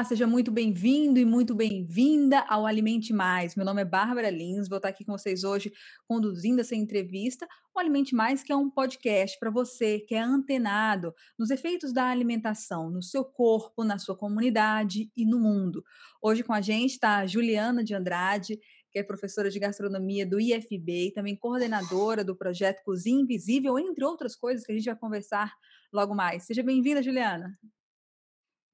Olá, 0.00 0.08
seja 0.08 0.26
muito 0.26 0.50
bem-vindo 0.50 1.20
e 1.20 1.26
muito 1.26 1.54
bem-vinda 1.54 2.40
ao 2.48 2.64
Alimente 2.64 3.12
Mais. 3.12 3.54
Meu 3.54 3.66
nome 3.66 3.82
é 3.82 3.84
Bárbara 3.84 4.30
Lins, 4.30 4.66
vou 4.66 4.78
estar 4.78 4.88
aqui 4.88 5.04
com 5.04 5.12
vocês 5.12 5.44
hoje 5.44 5.70
conduzindo 6.08 6.62
essa 6.62 6.74
entrevista. 6.74 7.46
O 7.74 7.78
Alimente 7.78 8.14
Mais, 8.14 8.42
que 8.42 8.50
é 8.50 8.56
um 8.56 8.70
podcast 8.70 9.38
para 9.38 9.50
você 9.50 10.00
que 10.00 10.14
é 10.14 10.18
antenado 10.18 11.12
nos 11.38 11.50
efeitos 11.50 11.92
da 11.92 12.06
alimentação 12.06 12.88
no 12.88 13.02
seu 13.02 13.22
corpo, 13.22 13.84
na 13.84 13.98
sua 13.98 14.16
comunidade 14.16 15.12
e 15.14 15.26
no 15.26 15.38
mundo. 15.38 15.84
Hoje 16.22 16.42
com 16.42 16.54
a 16.54 16.62
gente 16.62 16.92
está 16.92 17.18
a 17.18 17.26
Juliana 17.26 17.84
de 17.84 17.94
Andrade, 17.94 18.58
que 18.90 18.98
é 18.98 19.02
professora 19.02 19.50
de 19.50 19.58
gastronomia 19.58 20.24
do 20.24 20.40
IFB 20.40 21.08
e 21.08 21.12
também 21.12 21.36
coordenadora 21.36 22.24
do 22.24 22.34
projeto 22.34 22.82
Cozinha 22.84 23.20
Invisível, 23.20 23.78
entre 23.78 24.02
outras 24.02 24.34
coisas 24.34 24.64
que 24.64 24.72
a 24.72 24.74
gente 24.74 24.86
vai 24.86 24.96
conversar 24.96 25.52
logo 25.92 26.14
mais. 26.14 26.44
Seja 26.44 26.62
bem-vinda, 26.62 27.02
Juliana. 27.02 27.54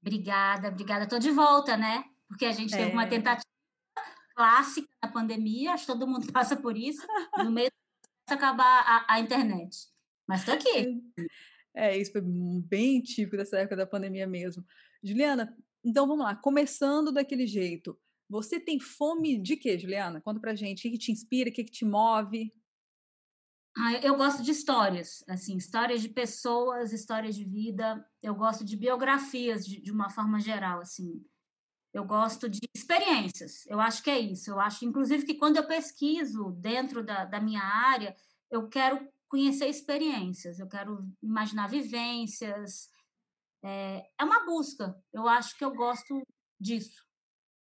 Obrigada, 0.06 0.68
obrigada. 0.68 1.02
Estou 1.02 1.18
de 1.18 1.32
volta, 1.32 1.76
né? 1.76 2.04
Porque 2.28 2.44
a 2.44 2.52
gente 2.52 2.72
é. 2.72 2.78
teve 2.78 2.92
uma 2.92 3.02
é. 3.02 3.08
tentativa 3.08 3.44
clássica 4.36 4.88
na 5.02 5.10
pandemia, 5.10 5.72
acho 5.72 5.84
que 5.84 5.92
todo 5.92 6.06
mundo 6.06 6.26
passa 6.32 6.56
por 6.56 6.76
isso, 6.76 7.04
no 7.38 7.50
meio 7.50 7.70
de 8.28 8.34
acabar 8.34 8.84
a, 8.86 9.14
a 9.14 9.20
internet. 9.20 9.88
Mas 10.28 10.40
estou 10.40 10.54
aqui. 10.54 11.02
É, 11.74 11.96
isso 11.96 12.12
foi 12.12 12.22
bem 12.22 13.02
típico 13.02 13.36
dessa 13.36 13.58
época 13.58 13.74
da 13.74 13.86
pandemia 13.86 14.26
mesmo. 14.28 14.64
Juliana, 15.02 15.56
então 15.84 16.06
vamos 16.06 16.24
lá, 16.24 16.36
começando 16.36 17.10
daquele 17.10 17.46
jeito. 17.46 17.98
Você 18.28 18.60
tem 18.60 18.78
fome 18.78 19.38
de 19.38 19.56
quê, 19.56 19.78
Juliana? 19.78 20.20
Conta 20.20 20.40
pra 20.40 20.54
gente, 20.54 20.80
o 20.80 20.82
que, 20.82 20.90
que 20.90 20.98
te 20.98 21.12
inspira, 21.12 21.50
o 21.50 21.52
que, 21.52 21.64
que 21.64 21.70
te 21.70 21.84
move? 21.84 22.52
Ah, 23.78 23.92
eu 24.02 24.16
gosto 24.16 24.42
de 24.42 24.50
histórias, 24.50 25.22
assim, 25.28 25.56
histórias 25.56 26.00
de 26.00 26.08
pessoas, 26.08 26.94
histórias 26.94 27.36
de 27.36 27.44
vida. 27.44 28.08
Eu 28.22 28.34
gosto 28.34 28.64
de 28.64 28.74
biografias 28.74 29.66
de, 29.66 29.80
de 29.80 29.92
uma 29.92 30.08
forma 30.08 30.40
geral, 30.40 30.80
assim. 30.80 31.22
Eu 31.92 32.04
gosto 32.04 32.48
de 32.48 32.60
experiências. 32.74 33.66
Eu 33.66 33.78
acho 33.78 34.02
que 34.02 34.10
é 34.10 34.18
isso. 34.18 34.50
Eu 34.50 34.58
acho, 34.58 34.84
inclusive, 34.84 35.26
que 35.26 35.34
quando 35.34 35.58
eu 35.58 35.66
pesquiso 35.66 36.52
dentro 36.52 37.04
da, 37.04 37.26
da 37.26 37.38
minha 37.38 37.62
área, 37.62 38.16
eu 38.50 38.66
quero 38.68 39.06
conhecer 39.28 39.68
experiências. 39.68 40.58
Eu 40.58 40.68
quero 40.68 41.06
imaginar 41.22 41.68
vivências. 41.68 42.88
É, 43.62 44.08
é 44.18 44.24
uma 44.24 44.46
busca. 44.46 44.98
Eu 45.12 45.28
acho 45.28 45.56
que 45.56 45.64
eu 45.64 45.74
gosto 45.74 46.22
disso 46.58 47.05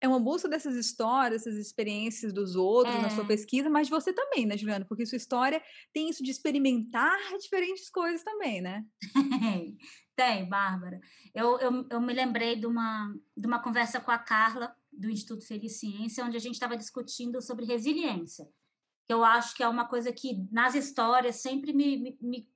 é 0.04 0.08
uma 0.08 0.20
busca 0.20 0.46
dessas 0.46 0.76
histórias, 0.76 1.40
essas 1.42 1.58
experiências 1.58 2.30
dos 2.30 2.54
outros 2.54 2.94
é. 2.94 3.00
na 3.00 3.08
sua 3.08 3.24
é. 3.24 3.26
pesquisa, 3.26 3.70
mas 3.70 3.86
de 3.86 3.90
você 3.90 4.12
também, 4.12 4.44
né, 4.44 4.56
Juliana? 4.56 4.84
Porque 4.84 5.06
sua 5.06 5.16
história 5.16 5.62
tem 5.94 6.10
isso 6.10 6.22
de 6.22 6.30
experimentar 6.30 7.18
diferentes 7.40 7.88
coisas 7.88 8.22
também, 8.22 8.60
né? 8.60 8.84
tem, 10.14 10.46
Bárbara. 10.46 11.00
Eu, 11.34 11.58
eu, 11.58 11.86
eu 11.90 12.00
me 12.02 12.12
lembrei 12.12 12.54
de 12.54 12.66
uma, 12.66 13.14
de 13.34 13.46
uma 13.46 13.62
conversa 13.62 13.98
com 13.98 14.10
a 14.10 14.18
Carla, 14.18 14.76
do 14.92 15.10
Instituto 15.10 15.46
Feliciência, 15.46 16.24
onde 16.24 16.36
a 16.36 16.40
gente 16.40 16.54
estava 16.54 16.76
discutindo 16.76 17.40
sobre 17.40 17.64
resiliência, 17.64 18.46
que 19.08 19.12
eu 19.12 19.24
acho 19.24 19.56
que 19.56 19.62
é 19.62 19.68
uma 19.68 19.88
coisa 19.88 20.12
que 20.12 20.46
nas 20.52 20.74
histórias 20.74 21.36
sempre 21.36 21.72
me, 21.72 21.96
me, 21.96 22.18
me 22.20 22.48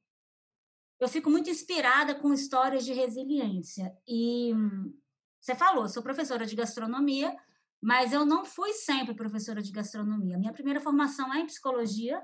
eu 1.01 1.09
fico 1.09 1.31
muito 1.31 1.49
inspirada 1.49 2.15
com 2.15 2.33
histórias 2.33 2.85
de 2.85 2.93
resiliência. 2.93 3.97
E 4.07 4.53
você 5.41 5.55
falou, 5.55 5.89
sou 5.89 6.03
professora 6.03 6.45
de 6.45 6.55
gastronomia, 6.55 7.35
mas 7.81 8.13
eu 8.13 8.27
não 8.27 8.45
fui 8.45 8.73
sempre 8.73 9.15
professora 9.15 9.63
de 9.63 9.71
gastronomia. 9.71 10.39
Minha 10.39 10.53
primeira 10.53 10.81
formação 10.81 11.33
é 11.33 11.39
em 11.39 11.47
psicologia 11.47 12.21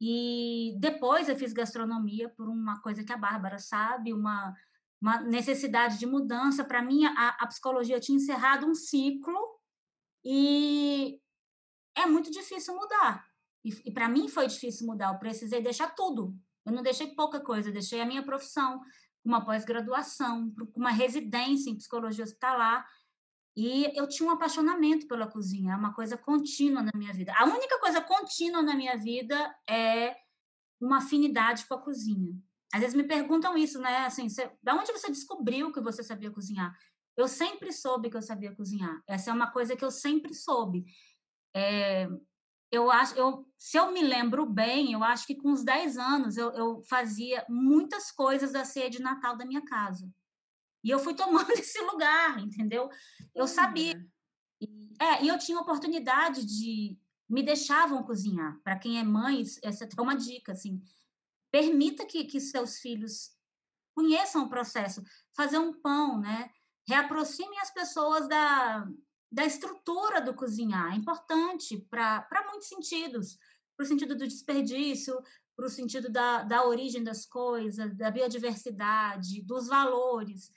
e 0.00 0.76
depois 0.78 1.28
eu 1.28 1.36
fiz 1.36 1.52
gastronomia 1.52 2.28
por 2.30 2.48
uma 2.48 2.80
coisa 2.80 3.04
que 3.04 3.12
a 3.12 3.16
Bárbara 3.16 3.58
sabe, 3.58 4.12
uma, 4.12 4.54
uma 5.00 5.20
necessidade 5.20 5.98
de 5.98 6.06
mudança. 6.06 6.64
Para 6.64 6.82
mim, 6.82 7.04
a, 7.04 7.36
a 7.40 7.46
psicologia 7.46 8.00
tinha 8.00 8.16
encerrado 8.16 8.66
um 8.66 8.74
ciclo 8.74 9.38
e 10.24 11.20
é 11.96 12.06
muito 12.06 12.30
difícil 12.30 12.74
mudar. 12.74 13.26
E, 13.64 13.70
e 13.84 13.92
para 13.92 14.08
mim 14.08 14.28
foi 14.28 14.46
difícil 14.46 14.86
mudar. 14.86 15.12
Eu 15.12 15.18
precisei 15.18 15.60
deixar 15.60 15.94
tudo. 15.94 16.34
Eu 16.64 16.72
não 16.72 16.82
deixei 16.82 17.14
pouca 17.14 17.40
coisa, 17.40 17.72
deixei 17.72 18.00
a 18.00 18.06
minha 18.06 18.22
profissão, 18.22 18.80
uma 19.28 19.44
pós-graduação, 19.44 20.52
uma 20.74 20.90
residência 20.90 21.70
em 21.70 21.76
psicologia 21.76 22.24
hospitalar. 22.24 22.88
E 23.56 23.90
eu 23.98 24.08
tinha 24.08 24.28
um 24.28 24.32
apaixonamento 24.32 25.06
pela 25.06 25.26
cozinha, 25.26 25.72
é 25.72 25.76
uma 25.76 25.92
coisa 25.92 26.16
contínua 26.16 26.82
na 26.82 26.92
minha 26.94 27.12
vida. 27.12 27.32
A 27.36 27.44
única 27.44 27.78
coisa 27.80 28.00
contínua 28.00 28.62
na 28.62 28.74
minha 28.74 28.96
vida 28.96 29.54
é 29.68 30.16
uma 30.80 30.98
afinidade 30.98 31.66
com 31.66 31.74
a 31.74 31.82
cozinha. 31.82 32.32
Às 32.72 32.80
vezes 32.80 32.96
me 32.96 33.04
perguntam 33.04 33.56
isso, 33.56 33.80
né? 33.80 34.06
Assim, 34.06 34.28
você, 34.28 34.50
da 34.62 34.74
onde 34.74 34.92
você 34.92 35.10
descobriu 35.10 35.72
que 35.72 35.80
você 35.80 36.02
sabia 36.02 36.30
cozinhar? 36.30 36.76
Eu 37.16 37.26
sempre 37.26 37.72
soube 37.72 38.10
que 38.10 38.16
eu 38.16 38.22
sabia 38.22 38.54
cozinhar. 38.54 39.02
Essa 39.06 39.30
é 39.30 39.32
uma 39.32 39.50
coisa 39.50 39.74
que 39.74 39.84
eu 39.84 39.90
sempre 39.90 40.34
soube. 40.34 40.84
É, 41.54 42.08
eu 42.70 42.90
acho, 42.90 43.14
eu, 43.14 43.46
se 43.56 43.78
eu 43.78 43.92
me 43.92 44.02
lembro 44.02 44.44
bem, 44.44 44.92
eu 44.92 45.02
acho 45.02 45.26
que 45.26 45.34
com 45.34 45.50
uns 45.50 45.64
10 45.64 45.96
anos 45.96 46.36
eu, 46.36 46.50
eu 46.52 46.82
fazia 46.82 47.44
muitas 47.48 48.10
coisas 48.10 48.52
da 48.52 48.64
ceia 48.64 48.90
de 48.90 49.00
Natal 49.00 49.36
da 49.36 49.46
minha 49.46 49.64
casa. 49.64 50.10
E 50.84 50.90
eu 50.90 50.98
fui 50.98 51.14
tomando 51.16 51.50
esse 51.52 51.80
lugar, 51.82 52.38
entendeu? 52.38 52.88
Eu 53.34 53.46
sabia. 53.46 53.94
E, 54.60 54.94
é, 55.00 55.24
e 55.24 55.28
eu 55.28 55.38
tinha 55.38 55.58
oportunidade 55.58 56.44
de. 56.44 56.98
Me 57.28 57.42
deixavam 57.42 58.02
cozinhar. 58.02 58.58
Para 58.64 58.78
quem 58.78 58.98
é 58.98 59.02
mãe, 59.02 59.42
essa 59.62 59.84
é 59.84 60.00
uma 60.00 60.16
dica, 60.16 60.52
assim. 60.52 60.82
Permita 61.50 62.06
que, 62.06 62.24
que 62.24 62.40
seus 62.40 62.78
filhos 62.78 63.30
conheçam 63.94 64.44
o 64.44 64.48
processo. 64.48 65.02
Fazer 65.36 65.58
um 65.58 65.78
pão, 65.78 66.18
né? 66.18 66.50
Reaproximem 66.88 67.58
as 67.60 67.70
pessoas 67.70 68.26
da, 68.28 68.88
da 69.30 69.44
estrutura 69.44 70.20
do 70.20 70.34
cozinhar. 70.34 70.92
É 70.92 70.96
importante 70.96 71.78
para 71.90 72.46
muitos 72.50 72.68
sentidos 72.68 73.38
para 73.78 73.84
o 73.84 73.86
sentido 73.86 74.16
do 74.16 74.26
desperdício, 74.26 75.16
para 75.56 75.66
o 75.66 75.70
sentido 75.70 76.10
da, 76.10 76.42
da 76.42 76.66
origem 76.66 77.02
das 77.02 77.24
coisas, 77.24 77.96
da 77.96 78.10
biodiversidade, 78.10 79.40
dos 79.42 79.68
valores. 79.68 80.50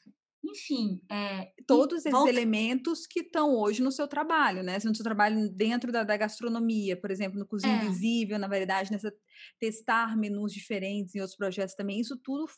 Enfim, 0.43 0.99
é, 1.07 1.53
todos 1.67 1.99
esses 1.99 2.11
volta... 2.11 2.31
elementos 2.31 3.05
que 3.05 3.19
estão 3.19 3.55
hoje 3.55 3.83
no 3.83 3.91
seu 3.91 4.07
trabalho, 4.07 4.63
né? 4.63 4.79
No 4.83 4.95
seu 4.95 5.03
trabalho 5.03 5.51
dentro 5.51 5.91
da, 5.91 6.03
da 6.03 6.17
gastronomia, 6.17 6.99
por 6.99 7.11
exemplo, 7.11 7.37
no 7.37 7.45
Cozinha 7.45 7.73
é. 7.73 7.85
Invisível, 7.85 8.39
na 8.39 8.47
verdade, 8.47 8.91
nessa 8.91 9.13
testar 9.59 10.17
menus 10.17 10.51
diferentes 10.51 11.13
em 11.13 11.19
outros 11.19 11.37
projetos 11.37 11.75
também, 11.75 11.99
isso 11.99 12.17
tudo 12.17 12.49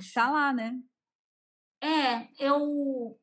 está 0.00 0.30
lá, 0.30 0.52
né? 0.52 0.78
É, 1.82 2.28
eu 2.38 3.18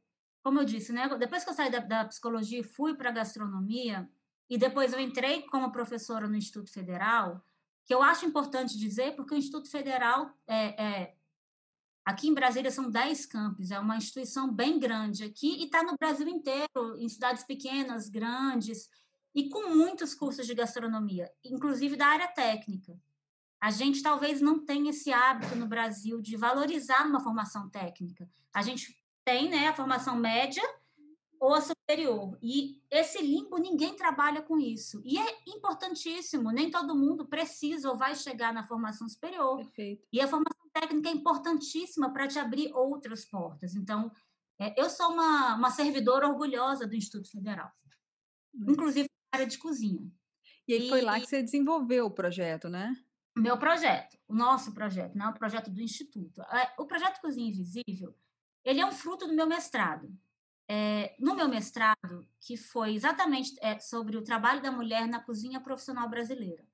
como 0.45 0.59
eu 0.59 0.63
disse, 0.63 0.93
né? 0.93 1.09
Depois 1.17 1.43
que 1.43 1.49
eu 1.49 1.55
saí 1.55 1.71
da, 1.71 1.79
da 1.79 2.05
psicologia 2.05 2.59
e 2.59 2.63
fui 2.63 2.93
para 2.93 3.09
a 3.09 3.13
gastronomia, 3.13 4.07
e 4.47 4.59
depois 4.59 4.93
eu 4.93 4.99
entrei 4.99 5.41
como 5.41 5.71
professora 5.71 6.27
no 6.27 6.35
Instituto 6.35 6.71
Federal, 6.71 7.43
que 7.83 7.91
eu 7.91 8.03
acho 8.03 8.27
importante 8.27 8.77
dizer, 8.77 9.15
porque 9.15 9.33
o 9.33 9.37
Instituto 9.37 9.67
Federal 9.67 10.31
é, 10.45 10.83
é 10.83 11.15
aqui 12.05 12.27
em 12.27 12.33
Brasília 12.35 12.69
são 12.69 12.91
10 12.91 13.25
campos, 13.25 13.71
é 13.71 13.79
uma 13.79 13.97
instituição 13.97 14.53
bem 14.53 14.77
grande 14.77 15.23
aqui 15.23 15.47
e 15.47 15.65
está 15.65 15.81
no 15.81 15.97
Brasil 15.99 16.27
inteiro, 16.27 16.95
em 16.99 17.09
cidades 17.09 17.43
pequenas, 17.43 18.07
grandes, 18.07 18.87
e 19.33 19.49
com 19.49 19.73
muitos 19.73 20.13
cursos 20.13 20.45
de 20.45 20.53
gastronomia, 20.53 21.27
inclusive 21.43 21.95
da 21.95 22.05
área 22.05 22.27
técnica. 22.27 22.95
A 23.59 23.71
gente 23.71 24.03
talvez 24.03 24.41
não 24.41 24.63
tenha 24.63 24.91
esse 24.91 25.11
hábito 25.11 25.55
no 25.55 25.65
Brasil 25.65 26.21
de 26.21 26.37
valorizar 26.37 27.03
uma 27.07 27.19
formação 27.19 27.67
técnica. 27.67 28.29
A 28.53 28.61
gente 28.61 28.95
tem 29.25 29.49
né, 29.49 29.67
a 29.67 29.73
formação 29.73 30.15
média 30.15 30.63
ou 31.39 31.53
a 31.53 31.61
superior. 31.61 32.37
E 32.41 32.81
esse 32.89 33.21
limbo, 33.21 33.57
ninguém 33.57 33.95
trabalha 33.95 34.41
com 34.41 34.57
isso. 34.59 35.01
E 35.03 35.17
é 35.17 35.37
importantíssimo, 35.47 36.51
nem 36.51 36.71
todo 36.71 36.95
mundo 36.95 37.25
precisa 37.25 37.89
ou 37.89 37.97
vai 37.97 38.15
chegar 38.15 38.53
na 38.53 38.63
formação 38.63 39.09
superior. 39.09 39.57
Perfeito. 39.57 40.07
E 40.13 40.21
a 40.21 40.27
formação 40.27 40.69
técnica 40.71 41.09
é 41.09 41.13
importantíssima 41.13 42.13
para 42.13 42.27
te 42.27 42.39
abrir 42.39 42.71
outras 42.73 43.25
portas. 43.25 43.75
Então, 43.75 44.11
é, 44.59 44.79
eu 44.79 44.89
sou 44.89 45.11
uma, 45.11 45.55
uma 45.55 45.71
servidora 45.71 46.27
orgulhosa 46.27 46.87
do 46.87 46.95
Instituto 46.95 47.29
Federal, 47.29 47.71
hum. 48.53 48.67
inclusive 48.69 49.09
na 49.33 49.39
área 49.39 49.47
de 49.47 49.57
cozinha. 49.57 50.09
E 50.67 50.73
aí 50.73 50.89
foi 50.89 51.01
lá 51.01 51.19
que 51.19 51.27
você 51.27 51.43
desenvolveu 51.43 52.07
o 52.07 52.11
projeto, 52.11 52.69
né? 52.69 52.95
Meu 53.37 53.57
projeto, 53.57 54.17
o 54.27 54.33
nosso 54.33 54.73
projeto, 54.73 55.15
não 55.15 55.25
né? 55.27 55.31
o 55.31 55.35
projeto 55.35 55.69
do 55.69 55.81
Instituto. 55.81 56.41
É, 56.41 56.73
o 56.79 56.85
projeto 56.85 57.19
Cozinha 57.19 57.49
Invisível, 57.49 58.15
ele 58.65 58.81
é 58.81 58.85
um 58.85 58.91
fruto 58.91 59.27
do 59.27 59.33
meu 59.33 59.45
mestrado. 59.47 60.11
É, 60.67 61.15
no 61.19 61.35
meu 61.35 61.47
mestrado, 61.47 62.27
que 62.41 62.57
foi 62.57 62.95
exatamente 62.95 63.55
é, 63.61 63.79
sobre 63.79 64.17
o 64.17 64.23
trabalho 64.23 64.61
da 64.61 64.71
mulher 64.71 65.07
na 65.07 65.19
cozinha 65.19 65.61
profissional 65.61 66.09
brasileira. 66.09 66.65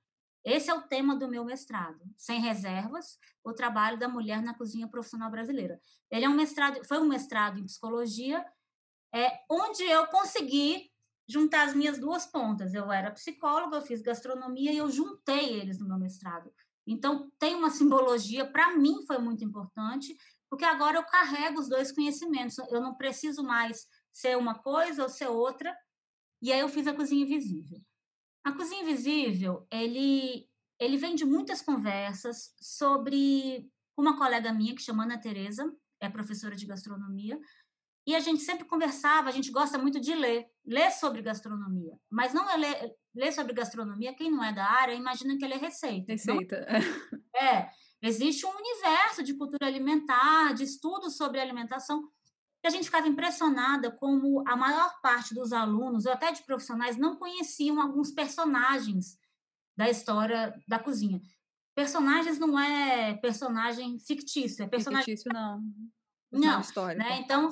Esse 0.44 0.72
é 0.72 0.74
o 0.74 0.84
tema 0.84 1.16
do 1.16 1.28
meu 1.28 1.44
mestrado, 1.44 2.00
sem 2.18 2.40
reservas, 2.40 3.20
o 3.44 3.54
trabalho 3.54 4.00
da 4.00 4.08
mulher 4.08 4.42
na 4.42 4.54
cozinha 4.56 4.88
profissional 4.88 5.30
brasileira. 5.30 5.80
Ele 6.10 6.26
é 6.26 6.30
um 6.30 6.34
mestrado, 6.34 6.84
foi 6.86 7.00
um 7.00 7.08
mestrado 7.08 7.60
em 7.60 7.66
psicologia, 7.66 8.44
é, 9.14 9.40
onde 9.50 9.84
eu 9.84 10.08
consegui 10.08 10.90
juntar 11.28 11.68
as 11.68 11.76
minhas 11.76 12.00
duas 12.00 12.26
pontas. 12.26 12.74
Eu 12.74 12.92
era 12.92 13.12
psicóloga, 13.12 13.78
eu 13.78 13.82
fiz 13.82 14.02
gastronomia 14.02 14.72
e 14.72 14.78
eu 14.78 14.90
juntei 14.90 15.60
eles 15.60 15.80
no 15.80 15.88
meu 15.88 15.98
mestrado. 15.98 16.52
Então, 16.88 17.32
tem 17.38 17.54
uma 17.54 17.70
simbologia, 17.70 18.50
para 18.50 18.76
mim 18.76 19.06
foi 19.06 19.20
muito 19.20 19.44
importante, 19.44 20.18
porque 20.52 20.66
agora 20.66 20.98
eu 20.98 21.04
carrego 21.06 21.62
os 21.62 21.70
dois 21.70 21.94
conhecimentos. 21.94 22.58
Eu 22.70 22.82
não 22.82 22.94
preciso 22.94 23.42
mais 23.42 23.88
ser 24.12 24.38
uma 24.38 24.54
coisa 24.54 25.04
ou 25.04 25.10
ser 25.10 25.28
outra. 25.28 25.74
E 26.42 26.52
aí 26.52 26.60
eu 26.60 26.68
fiz 26.68 26.86
a 26.88 26.94
Cozinha 26.94 27.24
Invisível. 27.24 27.80
A 28.44 28.52
Cozinha 28.52 28.82
Invisível, 28.82 29.66
ele, 29.72 30.46
ele 30.78 30.98
vem 30.98 31.16
de 31.16 31.24
muitas 31.24 31.62
conversas 31.62 32.54
sobre 32.60 33.66
uma 33.98 34.18
colega 34.18 34.52
minha 34.52 34.76
que 34.76 34.82
chama 34.82 35.04
Ana 35.04 35.22
Tereza, 35.22 35.74
é 36.02 36.10
professora 36.10 36.56
de 36.56 36.66
gastronomia, 36.66 37.40
e 38.06 38.14
a 38.16 38.20
gente 38.20 38.42
sempre 38.42 38.66
conversava, 38.66 39.30
a 39.30 39.32
gente 39.32 39.52
gosta 39.52 39.78
muito 39.78 40.02
de 40.02 40.14
ler, 40.16 40.48
ler 40.66 40.92
sobre 40.92 41.22
gastronomia, 41.22 41.96
mas 42.10 42.34
não 42.34 42.50
é 42.50 42.58
ler, 42.58 42.96
ler 43.14 43.32
sobre 43.32 43.54
gastronomia, 43.54 44.16
quem 44.16 44.32
não 44.32 44.44
é 44.44 44.52
da 44.52 44.66
área, 44.66 44.94
imagina 44.96 45.38
que 45.38 45.46
ele 45.46 45.54
é 45.54 45.58
receita. 45.58 46.12
Receita. 46.12 46.66
Não? 46.68 47.22
É, 47.48 47.70
existe 48.02 48.46
um 48.46 48.50
universo 48.50 49.24
de 49.24 49.34
cultura 49.34 49.68
alimentar, 49.68 50.54
de 50.54 50.64
estudos 50.64 51.16
sobre 51.18 51.40
alimentação, 51.40 52.10
e 52.64 52.68
a 52.68 52.70
gente 52.70 52.86
ficava 52.86 53.08
impressionada 53.08 53.92
como 53.92 54.44
a 54.48 54.56
maior 54.56 55.00
parte 55.02 55.34
dos 55.34 55.52
alunos, 55.52 56.06
ou 56.06 56.12
até 56.12 56.32
de 56.32 56.44
profissionais, 56.44 56.98
não 56.98 57.16
conheciam 57.16 57.82
alguns 57.82 58.12
personagens 58.12 59.18
da 59.76 59.90
história 59.90 60.54
da 60.68 60.78
cozinha. 60.78 61.20
Personagens 61.74 62.38
não 62.38 62.60
é 62.60 63.16
personagem 63.16 63.98
fictício, 64.00 64.64
é 64.64 64.68
personagem. 64.68 65.06
Fictício 65.06 65.32
não. 65.34 65.64
Não, 66.32 66.62
histórico. 66.62 67.04
Né? 67.04 67.20
Então, 67.20 67.50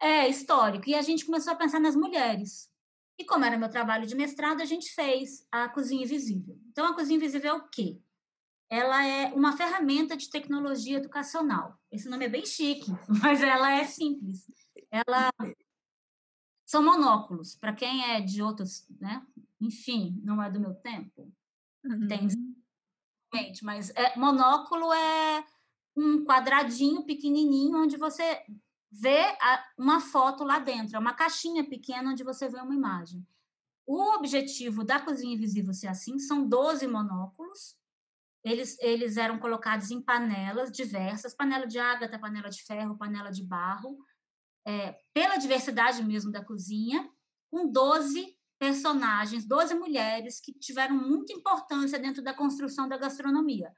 é 0.00 0.26
histórico. 0.28 0.88
E 0.88 0.94
a 0.94 1.02
gente 1.02 1.26
começou 1.26 1.52
a 1.52 1.56
pensar 1.56 1.78
nas 1.78 1.94
mulheres. 1.94 2.70
E 3.18 3.24
como 3.24 3.44
era 3.44 3.58
meu 3.58 3.68
trabalho 3.68 4.06
de 4.06 4.14
mestrado, 4.14 4.62
a 4.62 4.64
gente 4.64 4.94
fez 4.94 5.46
a 5.52 5.68
Cozinha 5.68 6.02
Invisível. 6.02 6.58
Então, 6.70 6.86
a 6.86 6.94
Cozinha 6.94 7.16
Invisível 7.16 7.50
é 7.50 7.54
o 7.54 7.68
quê? 7.68 8.00
Ela 8.70 9.04
é 9.04 9.34
uma 9.34 9.56
ferramenta 9.56 10.16
de 10.16 10.30
tecnologia 10.30 10.98
educacional. 10.98 11.76
Esse 11.90 12.08
nome 12.08 12.26
é 12.26 12.28
bem 12.28 12.46
chique, 12.46 12.92
mas 13.20 13.42
ela 13.42 13.72
é 13.72 13.84
simples. 13.84 14.46
Ela 14.90 15.28
são 16.64 16.82
monóculos. 16.84 17.56
Para 17.56 17.74
quem 17.74 18.04
é 18.04 18.20
de 18.20 18.40
outros, 18.40 18.86
né? 19.00 19.26
Enfim, 19.60 20.20
não 20.22 20.40
é 20.40 20.48
do 20.48 20.60
meu 20.60 20.72
tempo. 20.72 21.32
Uhum. 21.84 22.06
Tem, 22.06 22.28
mas 23.62 23.90
é, 23.90 24.16
monóculo 24.16 24.92
é 24.92 25.44
um 25.96 26.24
quadradinho 26.24 27.04
pequenininho 27.04 27.82
onde 27.82 27.96
você 27.96 28.40
vê 28.90 29.36
a, 29.40 29.64
uma 29.76 30.00
foto 30.00 30.44
lá 30.44 30.60
dentro. 30.60 30.94
É 30.94 30.98
uma 30.98 31.14
caixinha 31.14 31.64
pequena 31.64 32.12
onde 32.12 32.22
você 32.22 32.48
vê 32.48 32.60
uma 32.60 32.74
imagem. 32.74 33.26
O 33.84 34.14
objetivo 34.14 34.84
da 34.84 35.00
cozinha 35.00 35.34
invisível 35.34 35.74
ser 35.74 35.88
assim 35.88 36.20
são 36.20 36.46
12 36.46 36.86
monóculos 36.86 37.79
eles, 38.44 38.78
eles 38.80 39.16
eram 39.16 39.38
colocados 39.38 39.90
em 39.90 40.00
panelas 40.00 40.70
diversas, 40.70 41.34
panela 41.34 41.66
de 41.66 41.78
ágata, 41.78 42.18
panela 42.18 42.48
de 42.48 42.62
ferro, 42.62 42.96
panela 42.96 43.30
de 43.30 43.44
barro, 43.44 43.98
é, 44.66 44.98
pela 45.12 45.36
diversidade 45.36 46.02
mesmo 46.02 46.30
da 46.30 46.44
cozinha, 46.44 47.08
com 47.50 47.70
12 47.70 48.36
personagens, 48.58 49.46
12 49.46 49.74
mulheres 49.74 50.40
que 50.40 50.52
tiveram 50.52 50.94
muita 50.94 51.32
importância 51.32 51.98
dentro 51.98 52.22
da 52.22 52.34
construção 52.34 52.88
da 52.88 52.96
gastronomia. 52.96 53.72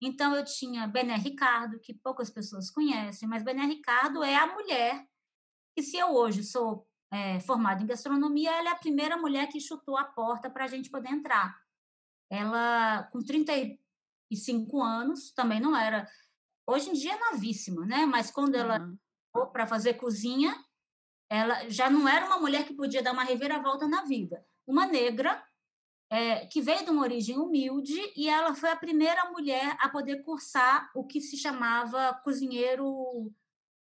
Então, 0.00 0.34
eu 0.34 0.44
tinha 0.44 0.86
Bené 0.86 1.16
Ricardo, 1.16 1.80
que 1.80 1.92
poucas 1.92 2.30
pessoas 2.30 2.70
conhecem, 2.70 3.28
mas 3.28 3.42
Bené 3.42 3.64
Ricardo 3.66 4.22
é 4.22 4.36
a 4.36 4.46
mulher 4.46 5.04
que, 5.76 5.82
se 5.82 5.96
eu 5.96 6.14
hoje 6.14 6.44
sou 6.44 6.86
é, 7.10 7.40
formada 7.40 7.82
em 7.82 7.86
gastronomia, 7.86 8.50
ela 8.50 8.70
é 8.70 8.72
a 8.72 8.78
primeira 8.78 9.16
mulher 9.16 9.48
que 9.48 9.60
chutou 9.60 9.96
a 9.96 10.04
porta 10.04 10.48
para 10.48 10.64
a 10.64 10.68
gente 10.68 10.90
poder 10.90 11.08
entrar. 11.08 11.56
Ela, 12.30 13.04
com 13.12 13.20
30, 13.20 13.56
e 13.56 13.80
cinco 14.36 14.82
anos, 14.82 15.32
também 15.32 15.60
não 15.60 15.76
era. 15.76 16.08
Hoje 16.66 16.90
em 16.90 16.92
dia 16.92 17.14
é 17.14 17.30
novíssima, 17.30 17.86
né? 17.86 18.06
Mas 18.06 18.30
quando 18.30 18.54
ela 18.54 18.80
uhum. 18.80 19.46
para 19.52 19.66
fazer 19.66 19.94
cozinha, 19.94 20.54
ela 21.30 21.68
já 21.68 21.90
não 21.90 22.08
era 22.08 22.26
uma 22.26 22.38
mulher 22.38 22.66
que 22.66 22.74
podia 22.74 23.02
dar 23.02 23.12
uma 23.12 23.24
reviravolta 23.24 23.86
na 23.86 24.02
vida. 24.04 24.44
Uma 24.66 24.86
negra 24.86 25.42
é, 26.10 26.46
que 26.46 26.60
veio 26.60 26.84
de 26.84 26.90
uma 26.90 27.02
origem 27.02 27.38
humilde 27.38 27.98
e 28.16 28.28
ela 28.28 28.54
foi 28.54 28.70
a 28.70 28.76
primeira 28.76 29.30
mulher 29.30 29.76
a 29.80 29.88
poder 29.88 30.22
cursar 30.22 30.90
o 30.94 31.04
que 31.04 31.20
se 31.20 31.36
chamava 31.36 32.14
cozinheiro 32.24 33.32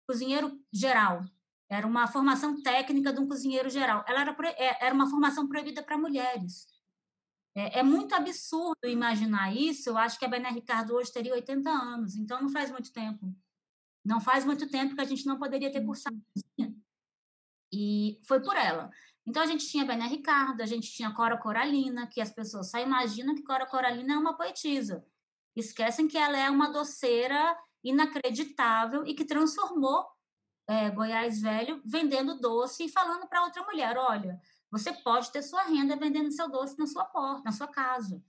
cozinheiro 0.07 0.59
geral. 0.71 1.23
Era 1.69 1.88
uma 1.88 2.05
formação 2.05 2.61
técnica 2.61 3.13
de 3.13 3.19
um 3.19 3.27
cozinheiro 3.27 3.69
geral. 3.69 4.03
Ela 4.07 4.21
era, 4.21 4.35
é, 4.57 4.85
era 4.85 4.93
uma 4.93 5.09
formação 5.09 5.47
proibida 5.47 5.81
para 5.81 5.97
mulheres. 5.97 6.67
É, 7.56 7.80
é, 7.80 7.83
muito 7.83 8.15
absurdo 8.15 8.88
imaginar 8.88 9.56
isso. 9.56 9.89
Eu 9.89 9.98
acho 9.98 10.18
que 10.18 10.25
a 10.25 10.27
Bené 10.27 10.50
Ricardo 10.50 10.95
hoje 10.95 11.12
teria 11.12 11.33
80 11.33 11.69
anos, 11.69 12.15
então 12.15 12.42
não 12.42 12.50
faz 12.50 12.71
muito 12.71 12.92
tempo. 12.94 13.36
Não 14.03 14.19
faz 14.19 14.45
muito 14.45 14.69
tempo 14.69 14.95
que 14.95 15.01
a 15.01 15.06
gente 15.06 15.25
não 15.25 15.38
poderia 15.38 15.71
ter 15.71 15.86
cursado. 15.86 16.19
E 17.74 18.19
foi 18.25 18.42
por 18.42 18.56
ela. 18.56 18.89
Então 19.25 19.44
a 19.44 19.45
gente 19.45 19.68
tinha 19.68 19.86
Bené 19.86 20.07
Ricardo, 20.07 20.62
a 20.62 20.65
gente 20.65 20.92
tinha 20.92 21.13
Cora 21.13 21.38
Coralina, 21.38 22.07
que 22.07 22.19
as 22.19 22.31
pessoas 22.31 22.71
só 22.71 22.80
imaginam 22.80 23.36
que 23.36 23.44
Cora 23.44 23.65
Coralina 23.65 24.13
é 24.13 24.18
uma 24.18 24.36
poetisa. 24.36 25.06
Esquecem 25.56 26.07
que 26.07 26.18
ela 26.18 26.38
é 26.38 26.50
uma 26.50 26.71
doceira 26.71 27.57
inacreditável 27.83 29.06
e 29.06 29.13
que 29.13 29.25
transformou 29.25 30.06
é, 30.68 30.89
Goiás 30.89 31.42
Velho 31.42 31.81
vendendo 31.86 32.39
doce 32.39 32.86
e 32.86 32.89
falando 32.89 33.27
para 33.27 33.44
outra 33.44 33.63
mulher: 33.63 33.98
olha, 33.98 34.42
você 34.71 34.94
pode 34.94 35.31
ter 35.31 35.41
sua 35.41 35.63
renda 35.63 35.97
vendendo 35.97 36.31
seu 36.31 36.50
doce 36.50 36.77
na 36.79 36.88
sua 36.88 37.03
porta, 37.06 37.44
na 37.44 37.51
sua 37.51 37.68
casa. 37.68 38.23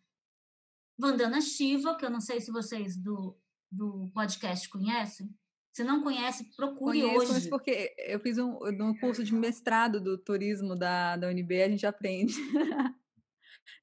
Vandana 0.98 1.40
Shiva, 1.40 1.96
que 1.96 2.04
eu 2.04 2.10
não 2.10 2.20
sei 2.20 2.40
se 2.40 2.50
vocês 2.50 2.96
do, 2.96 3.38
do 3.70 4.10
podcast 4.12 4.68
conhecem. 4.68 5.32
Se 5.72 5.82
não 5.82 6.02
conhece, 6.02 6.54
procure 6.54 7.00
Conheço, 7.00 7.32
hoje. 7.32 7.48
porque 7.48 7.94
eu 7.98 8.20
fiz 8.20 8.36
um, 8.36 8.58
um 8.62 8.94
curso 8.98 9.24
de 9.24 9.32
mestrado 9.32 10.00
do 10.00 10.18
turismo 10.18 10.76
da, 10.76 11.16
da 11.16 11.28
UNB, 11.28 11.62
a 11.62 11.68
gente 11.68 11.86
aprende. 11.86 12.34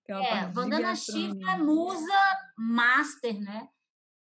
é, 0.07 0.45
Vandana 0.51 0.95
Shiva 0.95 1.51
é 1.51 1.57
musa 1.57 2.37
master, 2.55 3.39
né? 3.39 3.67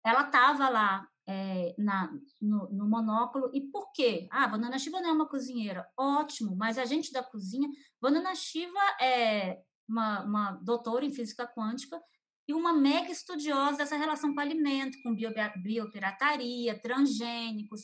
Ela 0.05 0.23
estava 0.23 0.71
lá 0.71 1.07
é, 1.29 1.75
na, 1.77 2.11
no, 2.41 2.71
no, 2.71 2.89
monóculo. 2.89 3.51
E 3.53 3.61
por 3.61 3.93
quê? 3.93 4.27
Ah, 4.31 4.49
Vandana 4.49 4.79
Shiva 4.79 5.03
não 5.03 5.11
é 5.11 5.13
uma 5.13 5.29
cozinheira. 5.29 5.87
Ótimo, 5.95 6.57
mas 6.57 6.79
a 6.79 6.87
gente 6.87 7.13
da 7.13 7.23
cozinha. 7.23 7.69
Vandana 8.01 8.35
Shiva 8.35 8.81
é 8.99 9.61
uma, 9.87 10.25
uma 10.25 10.53
doutora 10.53 11.05
em 11.05 11.13
física 11.13 11.47
quântica 11.47 12.01
e 12.49 12.55
uma 12.55 12.73
mega 12.73 13.13
estudiosa 13.13 13.77
dessa 13.77 13.97
relação 13.97 14.35
com 14.35 14.41
alimento, 14.41 14.97
com 15.03 15.15
bio, 15.15 15.31
biopirataria, 15.63 16.81
transgênicos. 16.81 17.83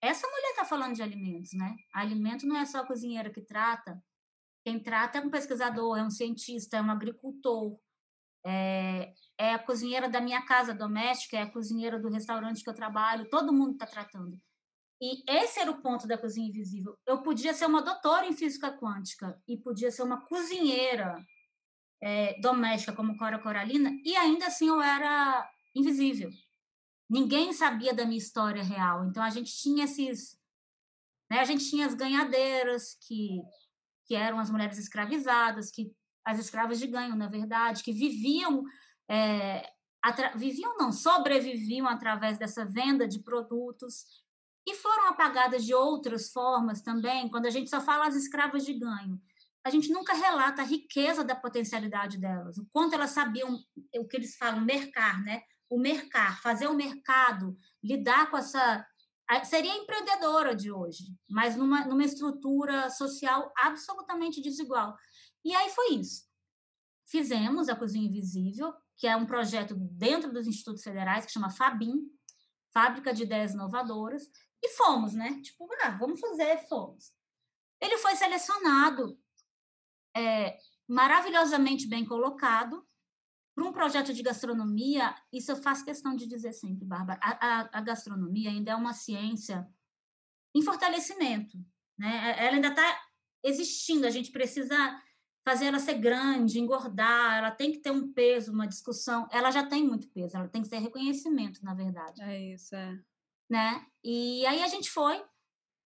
Essa 0.00 0.28
mulher 0.28 0.50
está 0.50 0.64
falando 0.64 0.94
de 0.94 1.02
alimentos, 1.02 1.50
né? 1.52 1.74
Alimento 1.92 2.46
não 2.46 2.56
é 2.56 2.64
só 2.64 2.78
a 2.78 2.86
cozinheira 2.86 3.28
que 3.28 3.40
trata. 3.40 4.00
Quem 4.64 4.80
trata 4.80 5.18
é 5.18 5.20
um 5.20 5.30
pesquisador, 5.30 5.98
é 5.98 6.04
um 6.04 6.10
cientista, 6.10 6.76
é 6.76 6.82
um 6.82 6.90
agricultor, 6.90 7.76
é, 8.44 9.12
é 9.38 9.54
a 9.54 9.58
cozinheira 9.58 10.08
da 10.08 10.20
minha 10.20 10.42
casa 10.42 10.74
doméstica, 10.74 11.36
é 11.36 11.42
a 11.42 11.50
cozinheira 11.50 11.98
do 11.98 12.08
restaurante 12.08 12.62
que 12.62 12.68
eu 12.68 12.74
trabalho, 12.74 13.28
todo 13.28 13.52
mundo 13.52 13.72
está 13.72 13.86
tratando. 13.86 14.38
E 15.00 15.22
esse 15.28 15.60
era 15.60 15.70
o 15.70 15.82
ponto 15.82 16.06
da 16.06 16.16
cozinha 16.16 16.48
invisível. 16.48 16.96
Eu 17.06 17.22
podia 17.22 17.52
ser 17.52 17.66
uma 17.66 17.82
doutora 17.82 18.26
em 18.26 18.32
física 18.32 18.72
quântica 18.72 19.38
e 19.46 19.56
podia 19.56 19.90
ser 19.90 20.02
uma 20.02 20.24
cozinheira 20.26 21.16
é, 22.02 22.38
doméstica 22.40 22.92
como 22.92 23.16
Cora 23.16 23.38
Coralina 23.38 23.90
e 24.04 24.14
ainda 24.16 24.46
assim 24.46 24.68
eu 24.68 24.80
era 24.80 25.50
invisível. 25.74 26.30
Ninguém 27.08 27.52
sabia 27.52 27.92
da 27.92 28.04
minha 28.04 28.18
história 28.18 28.62
real. 28.62 29.04
Então 29.06 29.22
a 29.22 29.30
gente 29.30 29.54
tinha 29.56 29.84
esses, 29.84 30.38
né, 31.30 31.40
a 31.40 31.44
gente 31.44 31.68
tinha 31.68 31.86
as 31.86 31.94
ganhadeiras 31.94 32.96
que 33.06 33.42
que 34.06 34.14
eram 34.14 34.38
as 34.38 34.50
mulheres 34.50 34.78
escravizadas, 34.78 35.70
que 35.70 35.90
as 36.24 36.38
escravas 36.38 36.78
de 36.78 36.86
ganho, 36.86 37.14
na 37.14 37.28
verdade, 37.28 37.82
que 37.82 37.92
viviam, 37.92 38.64
é, 39.08 39.70
viviam 40.36 40.76
não, 40.76 40.90
sobreviviam 40.90 41.86
através 41.86 42.38
dessa 42.38 42.64
venda 42.64 43.06
de 43.06 43.20
produtos 43.20 44.04
e 44.66 44.74
foram 44.74 45.08
apagadas 45.08 45.64
de 45.64 45.74
outras 45.74 46.32
formas 46.32 46.80
também, 46.80 47.28
quando 47.28 47.46
a 47.46 47.50
gente 47.50 47.68
só 47.68 47.80
fala 47.80 48.06
as 48.06 48.14
escravas 48.14 48.64
de 48.64 48.72
ganho. 48.72 49.20
A 49.62 49.70
gente 49.70 49.90
nunca 49.92 50.14
relata 50.14 50.62
a 50.62 50.66
riqueza 50.66 51.24
da 51.24 51.34
potencialidade 51.34 52.18
delas, 52.18 52.58
o 52.58 52.66
quanto 52.72 52.94
elas 52.94 53.10
sabiam, 53.10 53.58
o 53.96 54.06
que 54.06 54.16
eles 54.16 54.36
falam, 54.36 54.60
mercar, 54.60 55.22
né? 55.22 55.42
O 55.70 55.78
mercar, 55.78 56.40
fazer 56.42 56.66
o 56.66 56.74
mercado, 56.74 57.56
lidar 57.82 58.30
com 58.30 58.36
essa 58.36 58.86
seria 59.44 59.74
empreendedora 59.74 60.54
de 60.54 60.70
hoje, 60.70 61.04
mas 61.28 61.56
numa, 61.56 61.86
numa 61.86 62.04
estrutura 62.04 62.90
social 62.90 63.52
absolutamente 63.56 64.42
desigual. 64.42 64.94
E 65.44 65.54
aí 65.54 65.70
foi 65.70 65.94
isso. 65.94 66.24
Fizemos 67.06 67.68
a 67.68 67.76
Cozinha 67.76 68.06
Invisível, 68.06 68.72
que 68.96 69.06
é 69.06 69.16
um 69.16 69.26
projeto 69.26 69.74
dentro 69.74 70.32
dos 70.32 70.46
institutos 70.46 70.82
federais 70.82 71.26
que 71.26 71.32
chama 71.32 71.50
FABIM, 71.50 72.10
Fábrica 72.72 73.12
de 73.12 73.24
Ideias 73.24 73.52
Inovadoras, 73.52 74.24
e 74.62 74.68
fomos, 74.70 75.12
né? 75.12 75.40
Tipo, 75.42 75.68
ah, 75.82 75.90
vamos 75.90 76.18
fazer, 76.18 76.66
fomos. 76.68 77.12
Ele 77.80 77.98
foi 77.98 78.16
selecionado, 78.16 79.18
é, 80.16 80.56
maravilhosamente 80.88 81.86
bem 81.86 82.04
colocado, 82.04 82.86
para 83.54 83.64
um 83.64 83.72
projeto 83.72 84.12
de 84.12 84.22
gastronomia. 84.22 85.14
Isso 85.32 85.52
eu 85.52 85.56
faço 85.56 85.84
questão 85.84 86.16
de 86.16 86.26
dizer 86.26 86.52
sempre, 86.52 86.84
Bárbara. 86.84 87.20
A, 87.22 87.30
a, 87.30 87.78
a 87.78 87.80
gastronomia 87.80 88.50
ainda 88.50 88.72
é 88.72 88.76
uma 88.76 88.92
ciência 88.92 89.68
em 90.54 90.62
fortalecimento. 90.62 91.58
Né? 91.98 92.34
Ela 92.38 92.56
ainda 92.56 92.68
está 92.68 93.02
existindo, 93.42 94.06
a 94.06 94.10
gente 94.10 94.32
precisa 94.32 94.76
fazer 95.44 95.66
ela 95.66 95.78
ser 95.78 95.94
grande, 95.94 96.58
engordar, 96.58 97.36
ela 97.36 97.50
tem 97.50 97.70
que 97.70 97.78
ter 97.78 97.90
um 97.90 98.12
peso, 98.12 98.52
uma 98.52 98.66
discussão. 98.66 99.28
Ela 99.30 99.50
já 99.50 99.64
tem 99.66 99.86
muito 99.86 100.08
peso, 100.08 100.36
ela 100.36 100.48
tem 100.48 100.62
que 100.62 100.70
ter 100.70 100.78
reconhecimento, 100.78 101.62
na 101.62 101.74
verdade. 101.74 102.22
É 102.22 102.54
isso, 102.54 102.74
é. 102.74 102.98
Né? 103.48 103.86
E 104.02 104.44
aí 104.46 104.62
a 104.62 104.68
gente 104.68 104.90
foi, 104.90 105.22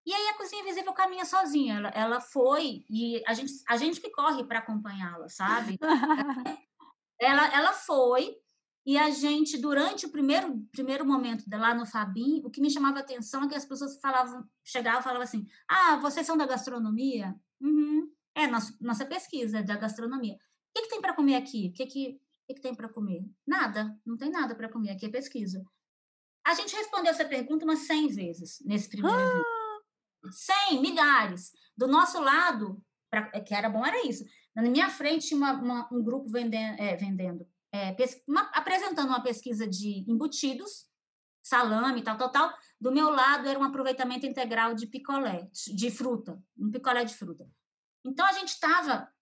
e 0.06 0.14
aí 0.14 0.28
a 0.28 0.34
Cozinha 0.38 0.62
Invisível 0.62 0.92
caminha 0.92 1.24
sozinha. 1.24 1.76
Ela, 1.76 1.88
ela 1.88 2.20
foi, 2.20 2.84
e 2.88 3.22
a 3.26 3.34
gente, 3.34 3.52
a 3.68 3.76
gente 3.76 4.00
que 4.00 4.10
corre 4.10 4.44
para 4.44 4.60
acompanhá-la, 4.60 5.28
sabe? 5.28 5.76
ela, 7.20 7.52
ela 7.52 7.72
foi, 7.72 8.36
e 8.86 8.96
a 8.96 9.10
gente, 9.10 9.58
durante 9.58 10.06
o 10.06 10.08
primeiro, 10.10 10.64
primeiro 10.72 11.04
momento 11.04 11.44
lá 11.50 11.74
no 11.74 11.84
Fabim, 11.84 12.40
o 12.44 12.50
que 12.50 12.60
me 12.60 12.70
chamava 12.70 13.00
atenção 13.00 13.42
é 13.42 13.48
que 13.48 13.54
as 13.56 13.66
pessoas 13.66 14.00
falavam, 14.00 14.48
chegavam 14.64 15.00
e 15.00 15.02
falavam 15.02 15.24
assim: 15.24 15.46
Ah, 15.68 15.96
vocês 15.96 16.24
são 16.24 16.38
da 16.38 16.46
gastronomia? 16.46 17.34
Uhum. 17.60 18.10
É, 18.38 18.46
nossa, 18.46 18.76
nossa 18.80 19.04
pesquisa 19.04 19.62
da 19.62 19.76
gastronomia. 19.76 20.34
O 20.34 20.38
que, 20.74 20.82
que 20.82 20.90
tem 20.90 21.00
para 21.00 21.14
comer 21.14 21.34
aqui? 21.34 21.68
O 21.68 21.72
que, 21.72 21.86
que, 21.86 22.20
que, 22.46 22.54
que 22.54 22.60
tem 22.60 22.74
para 22.74 22.88
comer? 22.88 23.24
Nada, 23.44 23.98
não 24.06 24.16
tem 24.16 24.30
nada 24.30 24.54
para 24.54 24.68
comer. 24.68 24.90
Aqui 24.90 25.06
é 25.06 25.10
pesquisa. 25.10 25.64
A 26.46 26.54
gente 26.54 26.74
respondeu 26.76 27.10
essa 27.10 27.24
pergunta 27.24 27.64
umas 27.64 27.80
100 27.80 28.08
vezes 28.08 28.62
nesse 28.64 28.88
primeiro 28.88 29.18
ah! 29.18 29.26
vídeo. 29.26 30.32
100, 30.70 30.80
milhares. 30.80 31.50
Do 31.76 31.88
nosso 31.88 32.20
lado, 32.20 32.80
pra, 33.10 33.28
que 33.40 33.54
era 33.54 33.68
bom, 33.68 33.84
era 33.84 34.06
isso. 34.06 34.24
Na 34.54 34.62
minha 34.62 34.88
frente 34.88 35.26
tinha 35.26 35.38
uma, 35.38 35.52
uma, 35.52 35.88
um 35.92 36.02
grupo 36.02 36.28
vendendo, 36.28 36.80
é, 36.80 36.96
vendendo 36.96 37.46
é, 37.72 37.94
uma, 38.26 38.42
apresentando 38.54 39.08
uma 39.08 39.22
pesquisa 39.22 39.66
de 39.66 40.04
embutidos, 40.08 40.86
salame, 41.42 42.02
tal, 42.02 42.16
tal, 42.16 42.30
tal. 42.30 42.54
Do 42.80 42.92
meu 42.92 43.10
lado 43.10 43.48
era 43.48 43.58
um 43.58 43.64
aproveitamento 43.64 44.26
integral 44.26 44.74
de 44.74 44.86
picolé, 44.86 45.48
de 45.52 45.90
fruta, 45.90 46.40
um 46.56 46.70
picolé 46.70 47.04
de 47.04 47.14
fruta. 47.14 47.48
Então 48.04 48.26
a 48.26 48.32
gente 48.32 48.48
estava. 48.48 49.12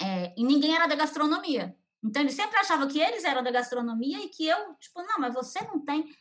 É, 0.00 0.34
e 0.36 0.44
ninguém 0.44 0.74
era 0.74 0.86
da 0.86 0.94
gastronomia. 0.94 1.76
Então 2.02 2.22
ele 2.22 2.32
sempre 2.32 2.58
achava 2.58 2.86
que 2.86 3.00
eles 3.00 3.24
eram 3.24 3.42
da 3.42 3.50
gastronomia 3.50 4.18
e 4.24 4.28
que 4.28 4.46
eu, 4.46 4.74
tipo, 4.74 5.02
não, 5.02 5.18
mas 5.18 5.34
você 5.34 5.60
não 5.62 5.84
tem. 5.84 6.12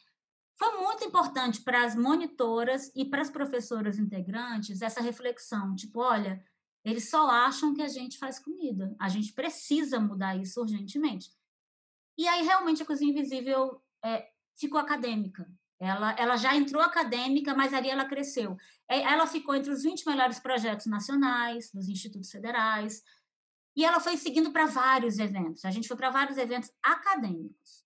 Foi 0.57 0.79
muito 0.79 1.03
importante 1.03 1.61
para 1.61 1.83
as 1.83 1.95
monitoras 1.95 2.91
e 2.95 3.03
para 3.03 3.21
as 3.21 3.31
professoras 3.31 3.97
integrantes 3.97 4.81
essa 4.81 5.01
reflexão, 5.01 5.75
tipo, 5.75 5.99
olha, 5.99 6.43
eles 6.83 7.09
só 7.09 7.29
acham 7.29 7.73
que 7.73 7.81
a 7.81 7.87
gente 7.87 8.17
faz 8.17 8.39
comida. 8.39 8.95
A 8.99 9.09
gente 9.09 9.33
precisa 9.33 9.99
mudar 9.99 10.35
isso 10.35 10.61
urgentemente. 10.61 11.31
E 12.17 12.27
aí, 12.27 12.43
realmente, 12.43 12.83
a 12.83 12.85
Cozinha 12.85 13.11
Invisível 13.11 13.81
é, 14.03 14.29
ficou 14.55 14.79
acadêmica. 14.79 15.51
Ela, 15.81 16.15
ela 16.15 16.37
já 16.37 16.55
entrou 16.55 16.79
acadêmica, 16.79 17.55
mas 17.55 17.73
ali 17.73 17.89
ela 17.89 18.05
cresceu. 18.05 18.55
É, 18.87 19.01
ela 19.01 19.25
ficou 19.25 19.55
entre 19.55 19.71
os 19.71 19.81
20 19.81 20.05
melhores 20.05 20.39
projetos 20.39 20.85
nacionais, 20.85 21.71
dos 21.71 21.89
institutos 21.89 22.29
federais, 22.29 23.01
e 23.75 23.83
ela 23.83 23.99
foi 23.99 24.15
seguindo 24.15 24.51
para 24.51 24.67
vários 24.67 25.17
eventos. 25.17 25.65
A 25.65 25.71
gente 25.71 25.87
foi 25.87 25.97
para 25.97 26.11
vários 26.11 26.37
eventos 26.37 26.71
acadêmicos. 26.83 27.83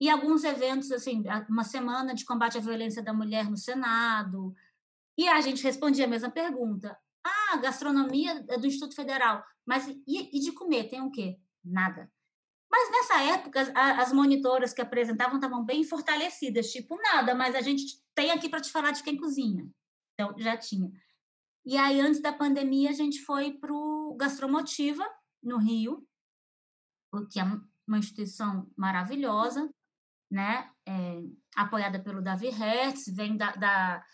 E 0.00 0.10
alguns 0.10 0.42
eventos, 0.42 0.90
assim, 0.90 1.22
uma 1.48 1.62
semana 1.62 2.14
de 2.14 2.24
combate 2.24 2.58
à 2.58 2.60
violência 2.60 3.00
da 3.00 3.12
mulher 3.12 3.48
no 3.48 3.56
Senado. 3.56 4.52
E 5.16 5.28
a 5.28 5.40
gente 5.40 5.62
respondia 5.62 6.06
a 6.06 6.08
mesma 6.08 6.30
pergunta. 6.30 6.98
Ah, 7.22 7.58
gastronomia 7.58 8.44
é 8.48 8.58
do 8.58 8.66
Instituto 8.66 8.96
Federal. 8.96 9.44
Mas 9.64 9.86
e, 9.86 10.36
e 10.36 10.40
de 10.40 10.50
comer, 10.50 10.88
tem 10.88 11.00
o 11.00 11.12
quê? 11.12 11.38
Nada. 11.62 12.10
Mas 12.70 12.90
nessa 12.90 13.22
época, 13.34 13.72
as 13.74 14.12
monitoras 14.12 14.72
que 14.72 14.80
apresentavam 14.80 15.36
estavam 15.36 15.64
bem 15.64 15.82
fortalecidas, 15.82 16.70
tipo, 16.70 16.96
nada, 17.02 17.34
mas 17.34 17.56
a 17.56 17.60
gente 17.60 18.00
tem 18.14 18.30
aqui 18.30 18.48
para 18.48 18.60
te 18.60 18.70
falar 18.70 18.92
de 18.92 19.02
quem 19.02 19.16
cozinha. 19.16 19.68
Então, 20.14 20.38
já 20.38 20.56
tinha. 20.56 20.90
E 21.66 21.76
aí, 21.76 22.00
antes 22.00 22.22
da 22.22 22.32
pandemia, 22.32 22.90
a 22.90 22.94
gente 22.94 23.20
foi 23.22 23.52
para 23.52 23.72
o 23.72 24.14
Gastromotiva, 24.16 25.04
no 25.42 25.58
Rio, 25.58 26.06
que 27.30 27.40
é 27.40 27.44
uma 27.88 27.98
instituição 27.98 28.70
maravilhosa, 28.76 29.68
né? 30.30 30.70
É, 30.86 31.22
apoiada 31.56 31.98
pelo 31.98 32.22
Davi 32.22 32.50
Hertz, 32.50 33.06
vem 33.08 33.36
da, 33.36 33.50
da, 33.52 34.04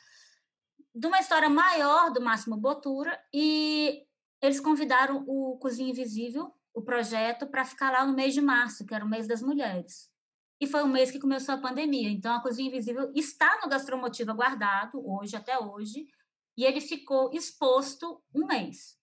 de 0.94 1.06
uma 1.06 1.20
história 1.20 1.48
maior 1.48 2.10
do 2.10 2.22
Máximo 2.22 2.56
Botura, 2.56 3.20
e 3.34 4.02
eles 4.40 4.60
convidaram 4.60 5.24
o 5.26 5.58
Cozinha 5.58 5.90
Invisível 5.90 6.55
o 6.76 6.82
projeto 6.82 7.46
para 7.46 7.64
ficar 7.64 7.90
lá 7.90 8.04
no 8.04 8.12
mês 8.12 8.34
de 8.34 8.40
março, 8.42 8.84
que 8.84 8.94
era 8.94 9.02
o 9.02 9.08
mês 9.08 9.26
das 9.26 9.40
mulheres. 9.40 10.12
E 10.60 10.66
foi 10.66 10.82
o 10.82 10.86
mês 10.86 11.10
que 11.10 11.18
começou 11.18 11.54
a 11.54 11.58
pandemia. 11.58 12.10
Então, 12.10 12.34
a 12.34 12.42
Cozinha 12.42 12.68
Invisível 12.68 13.10
está 13.14 13.58
no 13.62 13.68
Gastromotiva 13.68 14.34
guardado, 14.34 15.00
hoje, 15.02 15.34
até 15.34 15.58
hoje, 15.58 16.06
e 16.54 16.64
ele 16.64 16.82
ficou 16.82 17.32
exposto 17.32 18.22
um 18.34 18.46
mês. 18.46 18.98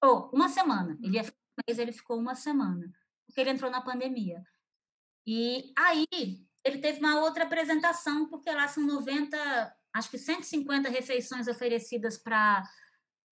Ou 0.00 0.30
uma 0.32 0.48
semana. 0.48 0.96
Ele 1.02 1.16
ia 1.16 1.24
ficar 1.24 1.36
um 1.36 1.62
mês, 1.66 1.78
ele 1.80 1.90
ficou 1.90 2.16
uma 2.16 2.36
semana, 2.36 2.92
porque 3.26 3.40
ele 3.40 3.50
entrou 3.50 3.72
na 3.72 3.80
pandemia. 3.80 4.44
E 5.26 5.72
aí, 5.76 6.06
ele 6.64 6.78
teve 6.78 7.00
uma 7.00 7.18
outra 7.18 7.42
apresentação, 7.42 8.28
porque 8.28 8.52
lá 8.52 8.68
são 8.68 8.86
90, 8.86 9.76
acho 9.94 10.10
que 10.10 10.18
150 10.18 10.88
refeições 10.88 11.48
oferecidas 11.48 12.16
para 12.16 12.62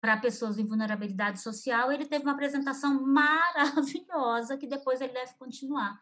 para 0.03 0.17
pessoas 0.17 0.59
em 0.59 0.65
vulnerabilidade 0.65 1.39
social, 1.39 1.89
ele 1.89 2.05
teve 2.05 2.25
uma 2.25 2.33
apresentação 2.33 3.01
maravilhosa 3.07 4.57
que 4.57 4.67
depois 4.67 4.99
ele 4.99 5.13
deve 5.13 5.33
continuar. 5.35 5.97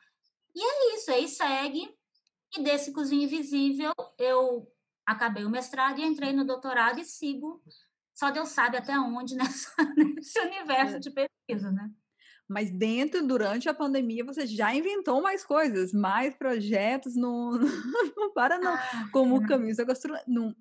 E 0.55 0.59
é 0.59 0.95
isso, 0.95 1.11
aí 1.11 1.27
segue. 1.27 1.87
E 2.57 2.63
desse 2.63 2.91
Cozinha 2.91 3.25
Invisível, 3.25 3.93
eu 4.17 4.67
acabei 5.05 5.45
o 5.45 5.51
mestrado 5.51 5.99
e 5.99 6.03
entrei 6.03 6.33
no 6.33 6.43
doutorado 6.43 6.99
e 6.99 7.05
sigo. 7.05 7.61
Só 8.11 8.31
Deus 8.31 8.49
sabe 8.49 8.75
até 8.75 8.99
onde 8.99 9.35
nessa, 9.37 9.71
nesse 9.95 10.39
universo 10.39 10.95
é. 10.95 10.99
de 10.99 11.11
pesquisa, 11.11 11.71
né? 11.71 11.91
Mas 12.49 12.71
dentro, 12.71 13.25
durante 13.25 13.69
a 13.69 13.73
pandemia, 13.73 14.25
você 14.25 14.47
já 14.47 14.73
inventou 14.73 15.21
mais 15.21 15.45
coisas, 15.45 15.93
mais 15.93 16.35
projetos, 16.35 17.15
não, 17.15 17.51
não 18.17 18.33
para 18.33 18.57
não, 18.57 18.73
ah, 18.73 19.09
como 19.13 19.37
o 19.37 19.47
caminho 19.47 19.75
da 19.75 19.83
gastronomia 19.83 20.25
não 20.27 20.55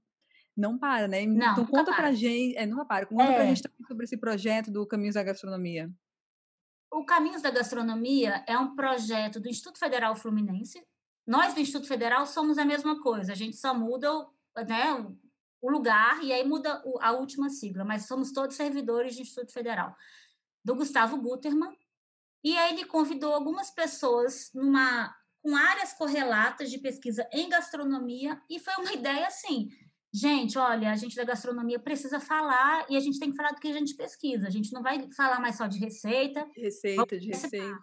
para, 0.78 1.08
né? 1.08 1.24
Não, 1.26 1.52
então 1.52 1.66
conta 1.66 1.92
para. 1.92 1.96
pra 1.96 2.12
gente, 2.12 2.56
é, 2.56 2.66
nunca 2.66 2.84
para, 2.84 3.06
conta 3.06 3.24
é. 3.24 3.34
pra 3.34 3.44
gente 3.46 3.62
sobre 3.86 4.04
esse 4.04 4.16
projeto 4.16 4.70
do 4.70 4.86
Caminhos 4.86 5.14
da 5.14 5.22
Gastronomia. 5.22 5.90
O 6.92 7.04
Caminhos 7.04 7.42
da 7.42 7.50
Gastronomia 7.50 8.44
é 8.46 8.58
um 8.58 8.74
projeto 8.74 9.38
do 9.38 9.48
Instituto 9.48 9.78
Federal 9.78 10.16
Fluminense. 10.16 10.84
Nós 11.26 11.54
do 11.54 11.60
Instituto 11.60 11.86
Federal 11.86 12.26
somos 12.26 12.58
a 12.58 12.64
mesma 12.64 13.00
coisa, 13.00 13.32
a 13.32 13.36
gente 13.36 13.56
só 13.56 13.72
muda 13.72 14.12
o, 14.12 14.32
né, 14.66 14.94
o 15.62 15.70
lugar 15.70 16.22
e 16.24 16.32
aí 16.32 16.46
muda 16.46 16.82
a 17.00 17.12
última 17.12 17.48
sigla, 17.48 17.84
mas 17.84 18.06
somos 18.06 18.32
todos 18.32 18.56
servidores 18.56 19.14
do 19.14 19.22
Instituto 19.22 19.52
Federal. 19.52 19.94
Do 20.64 20.74
Gustavo 20.74 21.16
Gutermann. 21.18 21.76
E 22.42 22.56
aí 22.56 22.72
ele 22.72 22.86
convidou 22.86 23.34
algumas 23.34 23.70
pessoas 23.70 24.50
numa 24.54 25.14
com 25.42 25.56
áreas 25.56 25.92
correlatas 25.94 26.70
de 26.70 26.78
pesquisa 26.78 27.28
em 27.32 27.48
gastronomia 27.48 28.40
e 28.48 28.58
foi 28.58 28.74
uma 28.74 28.92
ideia 28.92 29.26
assim, 29.26 29.68
Gente, 30.12 30.58
olha, 30.58 30.90
a 30.90 30.96
gente 30.96 31.14
da 31.14 31.22
gastronomia 31.22 31.78
precisa 31.78 32.18
falar 32.18 32.84
e 32.90 32.96
a 32.96 33.00
gente 33.00 33.20
tem 33.20 33.30
que 33.30 33.36
falar 33.36 33.52
do 33.52 33.60
que 33.60 33.68
a 33.68 33.72
gente 33.72 33.94
pesquisa. 33.94 34.48
A 34.48 34.50
gente 34.50 34.72
não 34.72 34.82
vai 34.82 35.08
falar 35.12 35.40
mais 35.40 35.56
só 35.56 35.68
de 35.68 35.78
receita. 35.78 36.48
Receita, 36.56 37.18
de 37.18 37.28
receita. 37.28 37.80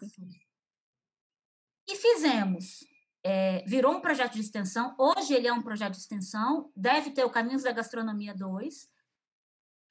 E 1.88 1.96
fizemos. 1.96 2.84
É, 3.24 3.64
virou 3.66 3.94
um 3.94 4.02
projeto 4.02 4.34
de 4.34 4.42
extensão. 4.42 4.94
Hoje 5.00 5.34
ele 5.34 5.48
é 5.48 5.54
um 5.54 5.62
projeto 5.62 5.94
de 5.94 6.00
extensão. 6.00 6.70
Deve 6.76 7.12
ter 7.12 7.24
o 7.24 7.30
Caminhos 7.30 7.64
da 7.64 7.72
Gastronomia 7.72 8.34
2. 8.36 8.90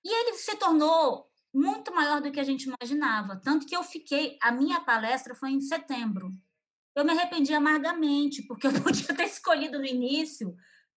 E 0.04 0.08
ele 0.08 0.34
se 0.34 0.56
tornou 0.56 1.30
muito 1.54 1.92
maior 1.94 2.20
do 2.20 2.30
que 2.30 2.38
a 2.38 2.44
gente 2.44 2.68
imaginava. 2.70 3.36
Tanto 3.36 3.66
que 3.66 3.74
eu 3.74 3.82
fiquei. 3.82 4.36
A 4.42 4.52
minha 4.52 4.80
palestra 4.82 5.34
foi 5.34 5.52
em 5.52 5.60
setembro. 5.60 6.34
Eu 6.94 7.04
me 7.04 7.12
arrependi 7.12 7.54
amargamente, 7.54 8.42
porque 8.42 8.66
eu 8.66 8.72
podia 8.82 9.14
ter 9.14 9.24
escolhido 9.24 9.78
no 9.78 9.86
início 9.86 10.54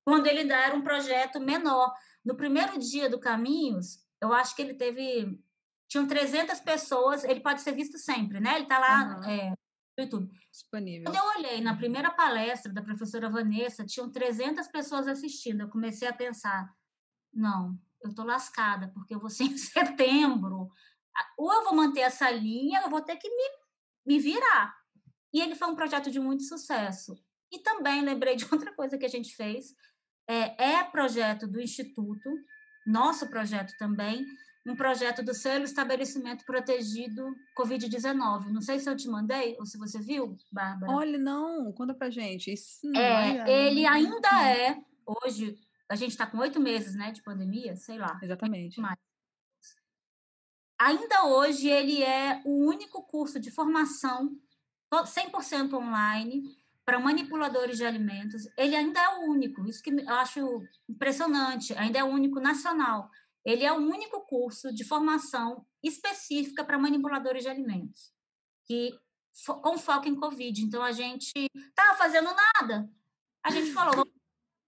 quando 0.10 0.28
ele 0.28 0.40
ainda 0.40 0.56
era 0.56 0.76
um 0.76 0.82
projeto 0.82 1.40
menor. 1.40 1.94
No 2.26 2.36
primeiro 2.36 2.78
dia 2.78 3.10
do 3.10 3.20
Caminhos, 3.20 4.00
eu 4.22 4.34
acho 4.34 4.56
que 4.56 4.62
ele 4.62 4.74
teve. 4.74 5.40
Tinham 5.88 6.08
300 6.08 6.60
pessoas, 6.60 7.24
ele 7.24 7.40
pode 7.40 7.62
ser 7.62 7.72
visto 7.72 7.98
sempre, 7.98 8.40
né? 8.40 8.56
Ele 8.56 8.64
está 8.64 8.78
lá 8.78 9.18
uhum. 9.18 9.24
é, 9.24 9.50
no 9.50 10.04
YouTube. 10.04 10.32
Disponível. 10.52 11.12
Quando 11.12 11.16
eu 11.16 11.40
olhei 11.40 11.62
na 11.62 11.76
primeira 11.76 12.12
palestra 12.12 12.72
da 12.72 12.82
professora 12.82 13.30
Vanessa, 13.30 13.86
tinham 13.86 14.12
300 14.12 14.68
pessoas 14.68 15.08
assistindo. 15.08 15.62
Eu 15.62 15.70
comecei 15.70 16.08
a 16.08 16.14
pensar: 16.14 16.72
não, 17.34 17.80
eu 18.02 18.10
estou 18.10 18.26
lascada, 18.26 18.92
porque 18.94 19.16
eu 19.16 19.20
vou 19.20 19.30
ser 19.30 19.46
em 19.46 19.58
setembro. 19.58 20.70
Ou 21.38 21.54
eu 21.54 21.64
vou 21.64 21.76
manter 21.76 22.02
essa 22.02 22.30
linha, 22.30 22.82
eu 22.82 22.90
vou 22.90 23.02
ter 23.02 23.18
que 23.18 23.30
me, 23.30 23.50
me 24.06 24.20
virar. 24.20 24.76
E 25.34 25.42
ele 25.42 25.56
foi 25.56 25.68
um 25.68 25.76
projeto 25.76 26.10
de 26.10 26.20
muito 26.20 26.44
sucesso. 26.44 27.16
E 27.52 27.60
também 27.60 28.02
lembrei 28.02 28.36
de 28.36 28.46
outra 28.52 28.74
coisa 28.74 28.98
que 28.98 29.06
a 29.06 29.10
gente 29.10 29.36
fez, 29.36 29.74
é, 30.30 30.74
é 30.74 30.84
projeto 30.84 31.48
do 31.48 31.60
Instituto, 31.60 32.30
nosso 32.86 33.28
projeto 33.28 33.76
também, 33.80 34.24
um 34.64 34.76
projeto 34.76 35.24
do 35.24 35.34
selo 35.34 35.64
estabelecimento 35.64 36.46
protegido 36.46 37.36
Covid-19. 37.58 38.52
Não 38.52 38.62
sei 38.62 38.80
se 38.80 38.88
eu 38.88 38.96
te 38.96 39.08
mandei 39.08 39.56
ou 39.58 39.66
se 39.66 39.80
você 39.80 40.00
viu, 40.00 40.38
Bárbara. 40.52 40.92
Olha, 40.92 41.18
não, 41.18 41.74
conta 41.74 41.96
pra 41.96 42.12
gente. 42.12 42.54
Isso 42.54 42.80
é, 42.96 43.50
ele 43.50 43.86
ainda 43.88 44.30
é, 44.48 44.78
hoje, 45.24 45.58
a 45.90 45.96
gente 45.96 46.12
está 46.12 46.28
com 46.28 46.38
oito 46.38 46.60
meses 46.60 46.94
né, 46.94 47.12
de 47.12 47.24
pandemia, 47.24 47.76
sei 47.76 47.98
lá. 47.98 48.20
Exatamente. 48.22 48.80
Mais. 48.80 49.00
ainda 50.80 51.26
hoje 51.26 51.68
ele 51.68 52.04
é 52.04 52.40
o 52.46 52.68
único 52.68 53.02
curso 53.02 53.40
de 53.40 53.50
formação 53.50 54.30
100% 54.94 55.74
online 55.74 56.59
para 56.90 57.00
manipuladores 57.00 57.78
de 57.78 57.86
alimentos. 57.86 58.48
Ele 58.58 58.76
ainda 58.76 59.00
é 59.00 59.20
o 59.20 59.30
único, 59.30 59.64
isso 59.68 59.84
que 59.84 59.92
eu 59.92 60.10
acho 60.10 60.64
impressionante, 60.90 61.72
ainda 61.76 62.00
é 62.00 62.04
o 62.04 62.08
único 62.08 62.40
nacional. 62.40 63.12
Ele 63.46 63.64
é 63.64 63.72
o 63.72 63.76
único 63.76 64.22
curso 64.22 64.74
de 64.74 64.84
formação 64.84 65.64
específica 65.84 66.64
para 66.64 66.80
manipuladores 66.80 67.44
de 67.44 67.50
alimentos, 67.50 68.12
que 68.66 69.00
com 69.62 69.78
foco 69.78 70.08
em 70.08 70.16
Covid. 70.16 70.64
Então, 70.64 70.82
a 70.82 70.92
gente 70.92 71.32
estava 71.56 71.96
fazendo 71.96 72.32
nada. 72.56 72.90
A 73.44 73.52
gente 73.52 73.72
falou, 73.72 74.04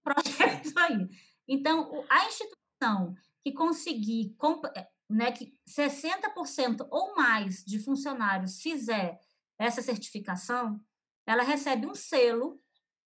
projeto 0.04 0.78
aí. 0.78 1.08
Então, 1.48 2.04
a 2.08 2.26
instituição 2.26 3.16
que 3.42 3.52
conseguir, 3.52 4.36
né, 5.10 5.32
que 5.32 5.58
60% 5.68 6.86
ou 6.88 7.16
mais 7.16 7.64
de 7.64 7.80
funcionários 7.80 8.60
fizer 8.60 9.18
essa 9.58 9.82
certificação, 9.82 10.80
ela 11.32 11.42
recebe 11.42 11.86
um 11.86 11.94
selo, 11.94 12.60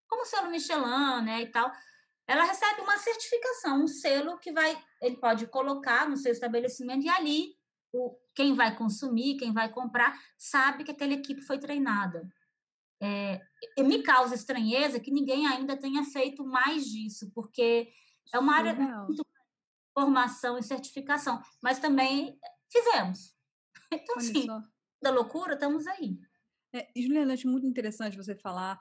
como 0.08 0.22
o 0.22 0.26
selo 0.26 0.50
Michelin, 0.50 1.24
né, 1.24 1.42
e 1.42 1.50
tal. 1.50 1.70
Ela 2.26 2.44
recebe 2.44 2.80
uma 2.80 2.98
certificação, 2.98 3.84
um 3.84 3.86
selo 3.86 4.38
que 4.38 4.52
vai, 4.52 4.76
ele 5.00 5.16
pode 5.16 5.46
colocar 5.46 6.08
no 6.08 6.16
seu 6.16 6.32
estabelecimento 6.32 7.04
e 7.04 7.08
ali 7.08 7.56
o, 7.92 8.16
quem 8.34 8.54
vai 8.54 8.76
consumir, 8.76 9.36
quem 9.36 9.52
vai 9.52 9.72
comprar, 9.72 10.18
sabe 10.36 10.84
que 10.84 10.90
aquela 10.90 11.12
equipe 11.12 11.40
foi 11.42 11.58
treinada. 11.58 12.28
É, 13.00 13.40
me 13.78 14.02
causa 14.02 14.34
estranheza 14.34 14.98
que 14.98 15.10
ninguém 15.10 15.46
ainda 15.46 15.76
tenha 15.76 16.02
feito 16.04 16.44
mais 16.44 16.86
disso, 16.86 17.30
porque 17.34 17.90
é 18.32 18.38
uma 18.38 18.56
área 18.56 18.72
Legal. 18.72 19.04
muito 19.04 19.24
formação 19.94 20.58
e 20.58 20.62
certificação, 20.62 21.40
mas 21.62 21.78
também 21.78 22.38
fizemos. 22.70 23.34
Então, 23.92 24.16
Olha 24.16 24.42
só. 24.42 24.62
da 25.00 25.10
loucura, 25.10 25.54
estamos 25.54 25.86
aí. 25.86 26.18
É, 26.76 26.88
Juliana, 26.96 27.32
acho 27.32 27.48
muito 27.48 27.66
interessante 27.66 28.16
você 28.16 28.34
falar 28.34 28.78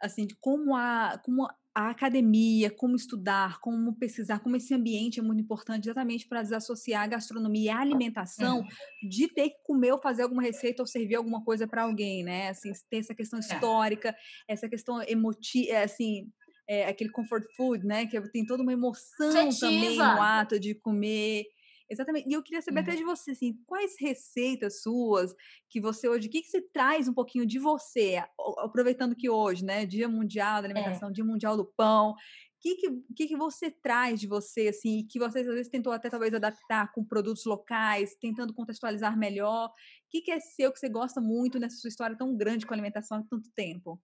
assim 0.00 0.26
de 0.26 0.36
como 0.36 0.76
a, 0.76 1.20
como 1.24 1.46
a 1.74 1.90
academia, 1.90 2.70
como 2.70 2.94
estudar, 2.94 3.58
como 3.60 3.94
pesquisar, 3.96 4.40
como 4.40 4.56
esse 4.56 4.74
ambiente 4.74 5.18
é 5.18 5.22
muito 5.22 5.42
importante 5.42 5.86
exatamente 5.86 6.28
para 6.28 6.42
desassociar 6.42 7.04
a 7.04 7.06
gastronomia 7.06 7.64
e 7.64 7.68
a 7.70 7.80
alimentação 7.80 8.60
é. 8.60 9.08
de 9.08 9.26
ter 9.28 9.50
que 9.50 9.62
comer 9.64 9.92
ou 9.92 10.00
fazer 10.00 10.22
alguma 10.22 10.42
receita 10.42 10.82
ou 10.82 10.86
servir 10.86 11.14
alguma 11.14 11.42
coisa 11.42 11.66
para 11.66 11.84
alguém, 11.84 12.22
né? 12.22 12.50
Assim, 12.50 12.70
tem 12.90 13.00
essa 13.00 13.14
questão 13.14 13.38
é. 13.38 13.40
histórica, 13.40 14.14
essa 14.46 14.68
questão 14.68 15.02
emotiva, 15.02 15.72
é, 15.72 15.84
assim, 15.84 16.30
é, 16.68 16.86
aquele 16.86 17.10
comfort 17.10 17.44
food, 17.56 17.86
né? 17.86 18.06
Que 18.06 18.20
tem 18.30 18.44
toda 18.44 18.62
uma 18.62 18.72
emoção 18.72 19.48
também 19.58 19.96
no 19.96 20.04
ato 20.04 20.60
de 20.60 20.74
comer. 20.74 21.46
Exatamente. 21.92 22.28
E 22.28 22.32
eu 22.32 22.42
queria 22.42 22.62
saber 22.62 22.80
uhum. 22.80 22.84
até 22.84 22.96
de 22.96 23.04
você, 23.04 23.32
assim, 23.32 23.52
quais 23.66 23.96
receitas 24.00 24.80
suas 24.82 25.34
que 25.68 25.78
você 25.78 26.08
hoje, 26.08 26.26
o 26.26 26.30
que, 26.30 26.40
que 26.40 26.48
você 26.48 26.62
traz 26.62 27.06
um 27.06 27.12
pouquinho 27.12 27.44
de 27.44 27.58
você, 27.58 28.22
aproveitando 28.58 29.14
que 29.14 29.28
hoje, 29.28 29.62
né, 29.62 29.84
Dia 29.84 30.08
Mundial 30.08 30.62
da 30.62 30.68
é. 30.68 30.70
Alimentação, 30.70 31.10
é. 31.10 31.12
Dia 31.12 31.24
Mundial 31.24 31.56
do 31.56 31.66
Pão, 31.76 32.12
o 32.12 32.16
que, 32.60 32.76
que, 33.14 33.26
que, 33.26 33.36
você 33.36 33.70
traz 33.70 34.20
de 34.20 34.26
você, 34.26 34.68
assim, 34.68 35.04
que 35.06 35.18
você 35.18 35.40
às 35.40 35.46
vezes 35.46 35.68
tentou 35.68 35.92
até 35.92 36.08
talvez 36.08 36.32
adaptar 36.32 36.92
com 36.92 37.04
produtos 37.04 37.44
locais, 37.44 38.16
tentando 38.20 38.54
contextualizar 38.54 39.18
melhor? 39.18 39.66
O 39.66 39.72
que, 40.08 40.22
que 40.22 40.30
é 40.30 40.40
seu 40.40 40.72
que 40.72 40.78
você 40.78 40.88
gosta 40.88 41.20
muito 41.20 41.58
nessa 41.58 41.76
sua 41.76 41.88
história 41.88 42.16
tão 42.16 42.36
grande 42.36 42.64
com 42.64 42.72
a 42.72 42.76
alimentação 42.76 43.18
há 43.18 43.24
tanto 43.28 43.50
tempo? 43.54 44.00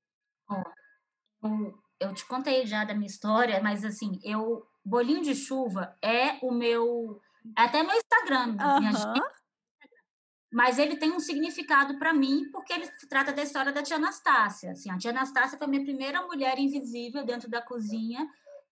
Oh, 0.50 1.72
eu 2.00 2.12
te 2.12 2.26
contei 2.26 2.66
já 2.66 2.84
da 2.84 2.94
minha 2.94 3.06
história, 3.06 3.62
mas 3.62 3.84
assim, 3.84 4.18
eu 4.24 4.66
bolinho 4.84 5.22
de 5.22 5.34
chuva 5.34 5.96
é 6.02 6.38
o 6.42 6.50
meu 6.50 7.20
até 7.56 7.82
meu 7.82 7.96
Instagram, 7.96 8.56
uhum. 8.60 8.78
minha 8.80 8.92
gente. 8.92 9.20
Mas 10.50 10.78
ele 10.78 10.96
tem 10.96 11.12
um 11.12 11.20
significado 11.20 11.98
para 11.98 12.14
mim 12.14 12.50
porque 12.50 12.72
ele 12.72 12.88
trata 13.08 13.32
da 13.32 13.42
história 13.42 13.70
da 13.70 13.82
tia 13.82 13.96
Anastácia. 13.96 14.72
Assim, 14.72 14.90
a 14.90 14.96
tia 14.96 15.10
Anastácia 15.10 15.58
foi 15.58 15.66
a 15.66 15.70
minha 15.70 15.84
primeira 15.84 16.22
mulher 16.22 16.58
invisível 16.58 17.24
dentro 17.24 17.50
da 17.50 17.60
cozinha. 17.60 18.26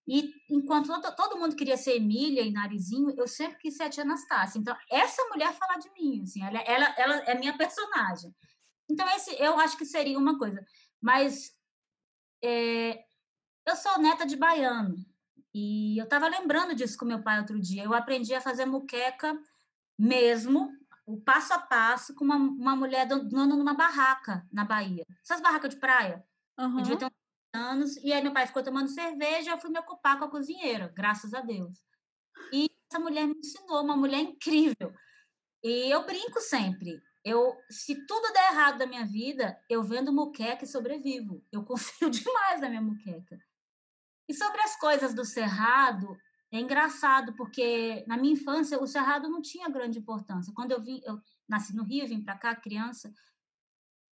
E 0.07 0.33
enquanto 0.49 0.87
todo, 0.87 1.15
todo 1.15 1.37
mundo 1.37 1.55
queria 1.55 1.77
ser 1.77 1.97
Emília 1.97 2.41
e 2.41 2.51
Narizinho, 2.51 3.13
eu 3.17 3.27
sempre 3.27 3.57
quis 3.57 3.75
ser 3.75 3.83
a 3.83 3.89
tia 3.89 4.03
Anastácia. 4.03 4.57
Então, 4.57 4.75
essa 4.89 5.21
mulher 5.25 5.53
fala 5.53 5.77
de 5.77 5.91
mim, 5.91 6.23
assim, 6.23 6.41
ela, 6.41 6.59
ela, 6.61 6.95
ela 6.97 7.15
é 7.25 7.37
minha 7.37 7.55
personagem. 7.57 8.33
Então, 8.89 9.07
esse 9.09 9.35
eu 9.37 9.59
acho 9.59 9.77
que 9.77 9.85
seria 9.85 10.17
uma 10.17 10.39
coisa. 10.39 10.65
Mas 11.01 11.51
é, 12.43 13.03
eu 13.67 13.75
sou 13.75 13.99
neta 13.99 14.25
de 14.25 14.35
baiano. 14.35 14.95
E 15.59 15.97
eu 15.97 16.03
estava 16.03 16.27
lembrando 16.27 16.75
disso 16.75 16.95
com 16.95 17.03
meu 17.03 17.23
pai 17.23 17.39
outro 17.39 17.59
dia. 17.59 17.83
Eu 17.83 17.93
aprendi 17.95 18.31
a 18.35 18.39
fazer 18.39 18.67
muqueca 18.67 19.35
mesmo, 19.97 20.71
o 21.03 21.19
passo 21.19 21.51
a 21.51 21.57
passo, 21.57 22.13
com 22.13 22.23
uma, 22.23 22.35
uma 22.35 22.75
mulher 22.75 23.07
dona 23.07 23.55
numa 23.55 23.73
barraca 23.73 24.45
na 24.53 24.63
Bahia. 24.63 25.03
Essas 25.23 25.41
barracas 25.41 25.73
de 25.73 25.79
praia. 25.79 26.23
Uhum. 26.59 26.77
Eu 26.77 26.83
devia 26.83 26.97
ter 26.97 27.05
uns 27.05 27.59
anos. 27.59 27.97
E 27.97 28.13
aí 28.13 28.21
meu 28.21 28.31
pai 28.31 28.45
ficou 28.45 28.61
tomando 28.61 28.87
cerveja 28.87 29.49
e 29.49 29.53
eu 29.53 29.57
fui 29.57 29.71
me 29.71 29.79
ocupar 29.79 30.19
com 30.19 30.25
a 30.25 30.29
cozinheira, 30.29 30.93
graças 30.95 31.33
a 31.33 31.41
Deus. 31.41 31.83
E 32.53 32.69
essa 32.87 32.99
mulher 32.99 33.25
me 33.25 33.39
ensinou, 33.39 33.81
uma 33.81 33.97
mulher 33.97 34.19
incrível. 34.19 34.93
E 35.63 35.91
eu 35.91 36.05
brinco 36.05 36.39
sempre. 36.39 37.01
Eu, 37.25 37.57
se 37.67 38.05
tudo 38.05 38.31
der 38.31 38.51
errado 38.51 38.77
da 38.77 38.85
minha 38.85 39.07
vida, 39.07 39.59
eu 39.67 39.81
vendo 39.81 40.13
muqueca 40.13 40.65
e 40.65 40.67
sobrevivo. 40.67 41.43
Eu 41.51 41.63
confio 41.65 42.11
demais 42.11 42.61
na 42.61 42.69
minha 42.69 42.81
muqueca. 42.81 43.39
E 44.27 44.33
sobre 44.33 44.61
as 44.61 44.75
coisas 44.77 45.13
do 45.13 45.23
Cerrado, 45.23 46.17
é 46.51 46.59
engraçado, 46.59 47.33
porque 47.33 48.03
na 48.07 48.17
minha 48.17 48.33
infância 48.33 48.81
o 48.81 48.87
Cerrado 48.87 49.29
não 49.29 49.41
tinha 49.41 49.69
grande 49.69 49.99
importância. 49.99 50.53
Quando 50.53 50.71
eu 50.71 50.81
vim, 50.81 51.01
eu 51.05 51.21
nasci 51.47 51.75
no 51.75 51.83
Rio, 51.83 52.07
vim 52.07 52.21
para 52.21 52.37
cá, 52.37 52.55
criança, 52.55 53.13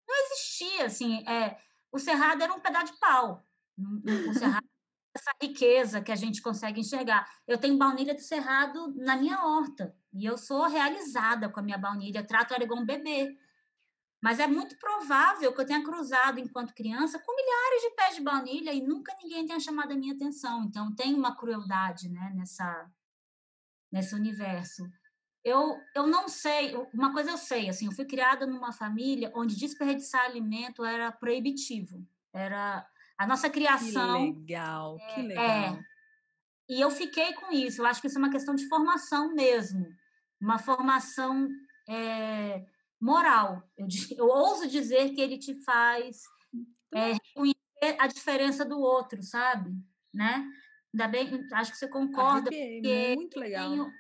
não 0.08 0.16
existia, 0.26 0.86
assim, 0.86 1.28
é, 1.28 1.58
o 1.92 2.00
Cerrado 2.00 2.42
era 2.42 2.54
um 2.54 2.60
pedaço 2.60 2.94
de 2.94 3.00
pau. 3.00 3.46
O 3.78 4.34
Cerrado 4.34 4.66
essa 5.16 5.32
riqueza 5.42 6.02
que 6.02 6.12
a 6.12 6.16
gente 6.16 6.42
consegue 6.42 6.82
enxergar. 6.82 7.26
Eu 7.48 7.58
tenho 7.58 7.78
baunilha 7.78 8.14
do 8.14 8.22
Cerrado 8.22 8.94
na 8.98 9.16
minha 9.16 9.46
horta, 9.46 9.96
e 10.14 10.26
eu 10.26 10.38
sou 10.38 10.68
realizada 10.68 11.50
com 11.50 11.60
a 11.60 11.64
minha 11.64 11.78
baunilha, 11.78 12.26
trato 12.26 12.54
ela 12.54 12.64
igual 12.64 12.82
um 12.82 12.86
bebê. 12.86 13.38
Mas 14.26 14.40
é 14.40 14.48
muito 14.48 14.76
provável 14.80 15.54
que 15.54 15.62
eu 15.62 15.66
tenha 15.68 15.84
cruzado 15.84 16.40
enquanto 16.40 16.74
criança 16.74 17.20
com 17.20 17.36
milhares 17.36 17.82
de 17.84 17.90
pés 17.92 18.16
de 18.16 18.22
baunilha 18.24 18.74
e 18.74 18.82
nunca 18.82 19.16
ninguém 19.22 19.46
tenha 19.46 19.60
chamado 19.60 19.92
a 19.92 19.96
minha 19.96 20.16
atenção. 20.16 20.64
Então 20.64 20.96
tem 20.96 21.14
uma 21.14 21.38
crueldade, 21.38 22.10
né, 22.10 22.34
nessa 22.36 22.90
nesse 23.92 24.16
universo. 24.16 24.92
Eu, 25.44 25.80
eu 25.94 26.08
não 26.08 26.28
sei, 26.28 26.74
uma 26.92 27.14
coisa 27.14 27.30
eu 27.30 27.38
sei, 27.38 27.70
assim, 27.70 27.86
eu 27.86 27.92
fui 27.92 28.04
criada 28.04 28.48
numa 28.48 28.72
família 28.72 29.32
onde 29.36 29.56
desperdiçar 29.56 30.26
alimento 30.26 30.84
era 30.84 31.12
proibitivo. 31.12 32.04
Era 32.34 32.84
a 33.20 33.28
nossa 33.28 33.48
criação. 33.48 34.34
Que 34.34 34.40
legal, 34.40 34.98
é, 35.00 35.14
que 35.14 35.22
legal. 35.22 35.46
É, 35.46 35.80
e 36.68 36.82
eu 36.82 36.90
fiquei 36.90 37.32
com 37.34 37.52
isso. 37.52 37.80
Eu 37.80 37.86
acho 37.86 38.02
que 38.02 38.08
isso 38.08 38.18
é 38.18 38.24
uma 38.24 38.32
questão 38.32 38.56
de 38.56 38.68
formação 38.68 39.36
mesmo. 39.36 39.86
Uma 40.42 40.58
formação 40.58 41.48
é, 41.88 42.66
moral. 43.06 43.64
Eu, 43.78 43.88
eu 44.18 44.28
ouso 44.28 44.68
dizer 44.68 45.14
que 45.14 45.22
ele 45.22 45.38
te 45.38 45.54
faz 45.64 46.24
é, 46.94 47.14
reconhecer 47.14 47.96
a 48.00 48.08
diferença 48.08 48.66
do 48.66 48.80
outro, 48.80 49.22
sabe? 49.22 49.72
Né? 50.12 50.50
Ainda 50.92 51.08
bem, 51.08 51.48
acho 51.54 51.72
que 51.72 51.78
você 51.78 51.88
concorda. 51.88 52.50
Arrepiei, 52.50 53.16
muito 53.16 53.40
legal. 53.40 53.66
Eu 53.66 53.70
tenho, 53.70 53.94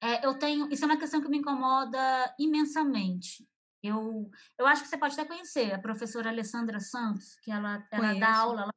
é, 0.00 0.26
eu 0.26 0.38
tenho, 0.38 0.72
isso 0.72 0.84
é 0.84 0.86
uma 0.86 0.98
questão 0.98 1.20
que 1.20 1.28
me 1.28 1.38
incomoda 1.38 2.34
imensamente. 2.38 3.48
Eu, 3.82 4.30
eu 4.58 4.66
acho 4.66 4.82
que 4.82 4.88
você 4.88 4.98
pode 4.98 5.14
até 5.14 5.24
conhecer 5.24 5.72
a 5.74 5.78
professora 5.78 6.30
Alessandra 6.30 6.78
Santos, 6.78 7.36
que 7.36 7.50
ela, 7.50 7.86
ela 7.90 8.14
dá 8.14 8.36
aula 8.36 8.66
lá 8.66 8.74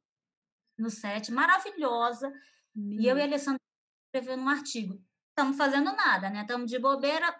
no 0.78 0.90
SET, 0.90 1.30
maravilhosa. 1.30 2.32
E 2.74 3.06
eu 3.06 3.16
e 3.16 3.20
a 3.20 3.24
Alessandra 3.24 3.60
escrevendo 4.06 4.42
um 4.42 4.48
artigo. 4.48 5.02
Estamos 5.28 5.56
fazendo 5.56 5.92
nada, 5.92 6.30
né? 6.30 6.42
Estamos 6.42 6.70
de 6.70 6.78
bobeira, 6.78 7.34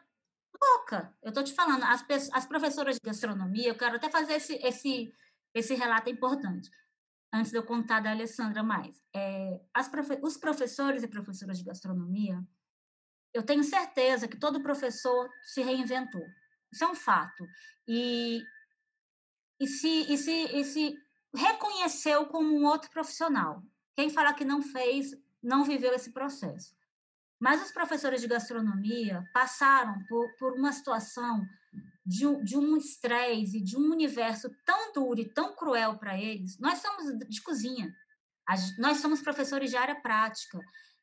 louca. 0.62 1.14
Eu 1.22 1.30
estou 1.30 1.42
te 1.42 1.52
falando, 1.52 1.84
as, 1.84 2.04
as 2.32 2.46
professoras 2.46 2.96
de 2.96 3.00
gastronomia, 3.02 3.68
eu 3.68 3.76
quero 3.76 3.96
até 3.96 4.10
fazer 4.10 4.34
esse, 4.34 4.54
esse, 4.56 5.12
esse 5.54 5.74
relato 5.74 6.10
importante, 6.10 6.70
antes 7.32 7.50
de 7.50 7.58
eu 7.58 7.62
contar 7.62 8.00
da 8.00 8.10
Alessandra 8.10 8.62
mais. 8.62 9.02
É, 9.14 9.60
as 9.72 9.88
profe 9.88 10.18
os 10.22 10.36
professores 10.36 11.02
e 11.02 11.08
professoras 11.08 11.58
de 11.58 11.64
gastronomia, 11.64 12.42
eu 13.32 13.42
tenho 13.42 13.62
certeza 13.62 14.28
que 14.28 14.36
todo 14.36 14.62
professor 14.62 15.30
se 15.44 15.62
reinventou. 15.62 16.24
Isso 16.72 16.84
é 16.84 16.88
um 16.88 16.94
fato. 16.94 17.46
E, 17.86 18.42
e, 19.60 19.66
se, 19.66 20.12
e, 20.12 20.18
se, 20.18 20.32
e 20.32 20.64
se 20.64 20.96
reconheceu 21.34 22.26
como 22.26 22.56
um 22.56 22.64
outro 22.66 22.90
profissional. 22.90 23.62
Quem 23.96 24.10
fala 24.10 24.34
que 24.34 24.44
não 24.44 24.62
fez, 24.62 25.16
não 25.42 25.64
viveu 25.64 25.92
esse 25.94 26.12
processo. 26.12 26.74
Mas 27.40 27.62
os 27.62 27.72
professores 27.72 28.20
de 28.20 28.28
gastronomia 28.28 29.24
passaram 29.32 30.04
por, 30.08 30.28
por 30.36 30.52
uma 30.52 30.72
situação 30.72 31.42
de, 32.04 32.44
de 32.44 32.56
um 32.56 32.76
estresse 32.76 33.58
e 33.58 33.62
de 33.62 33.76
um 33.76 33.90
universo 33.90 34.50
tão 34.64 34.92
duro 34.92 35.20
e 35.20 35.32
tão 35.32 35.54
cruel 35.54 35.98
para 35.98 36.20
eles. 36.20 36.58
Nós 36.58 36.78
somos 36.78 37.18
de 37.28 37.42
cozinha, 37.42 37.94
nós 38.78 38.98
somos 38.98 39.22
professores 39.22 39.70
de 39.70 39.76
área 39.76 39.94
prática. 40.00 40.58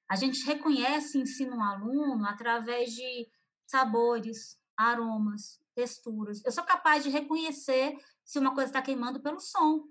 A 0.10 0.16
gente 0.16 0.46
reconhece 0.46 1.18
ensino 1.18 1.58
um 1.58 1.64
aluno 1.64 2.26
através 2.26 2.92
de 2.92 3.28
sabores, 3.66 4.58
aromas, 4.78 5.60
texturas. 5.76 6.44
Eu 6.46 6.52
sou 6.52 6.64
capaz 6.64 7.04
de 7.04 7.10
reconhecer 7.10 7.96
se 8.24 8.40
uma 8.40 8.54
coisa 8.54 8.70
está 8.70 8.82
queimando 8.82 9.22
pelo 9.22 9.40
som. 9.40 9.84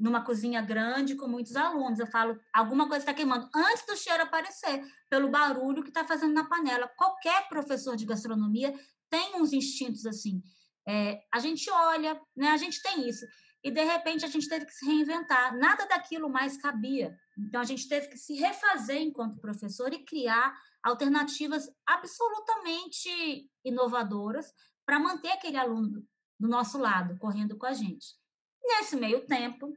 Numa 0.00 0.24
cozinha 0.24 0.62
grande 0.62 1.14
com 1.14 1.28
muitos 1.28 1.54
alunos, 1.54 1.98
eu 1.98 2.06
falo 2.06 2.40
alguma 2.54 2.88
coisa 2.88 3.02
está 3.02 3.12
queimando 3.12 3.48
antes 3.54 3.84
do 3.86 3.96
cheiro 3.96 4.22
aparecer, 4.22 4.82
pelo 5.10 5.28
barulho 5.28 5.82
que 5.82 5.90
está 5.90 6.04
fazendo 6.04 6.32
na 6.32 6.48
panela. 6.48 6.88
Qualquer 6.96 7.48
professor 7.48 7.96
de 7.96 8.06
gastronomia 8.06 8.74
tem 9.10 9.40
uns 9.40 9.52
instintos 9.52 10.06
assim. 10.06 10.42
É, 10.88 11.22
a 11.30 11.38
gente 11.38 11.70
olha, 11.70 12.18
né? 12.34 12.48
A 12.48 12.56
gente 12.56 12.82
tem 12.82 13.06
isso 13.08 13.26
e 13.62 13.70
de 13.70 13.84
repente 13.84 14.24
a 14.24 14.28
gente 14.28 14.48
teve 14.48 14.64
que 14.66 14.72
se 14.72 14.86
reinventar. 14.86 15.56
Nada 15.56 15.86
daquilo 15.86 16.30
mais 16.30 16.56
cabia. 16.56 17.16
Então 17.38 17.60
a 17.60 17.64
gente 17.64 17.88
teve 17.88 18.08
que 18.08 18.16
se 18.16 18.34
refazer 18.34 19.02
enquanto 19.02 19.40
professor 19.40 19.92
e 19.92 20.04
criar 20.04 20.56
alternativas 20.82 21.68
absolutamente 21.86 23.50
inovadoras 23.64 24.52
para 24.86 24.98
manter 24.98 25.32
aquele 25.32 25.58
aluno 25.58 26.02
do 26.38 26.48
nosso 26.48 26.78
lado, 26.78 27.18
correndo 27.18 27.56
com 27.56 27.66
a 27.66 27.74
gente. 27.74 28.18
Nesse 28.64 28.96
meio 28.96 29.26
tempo, 29.26 29.72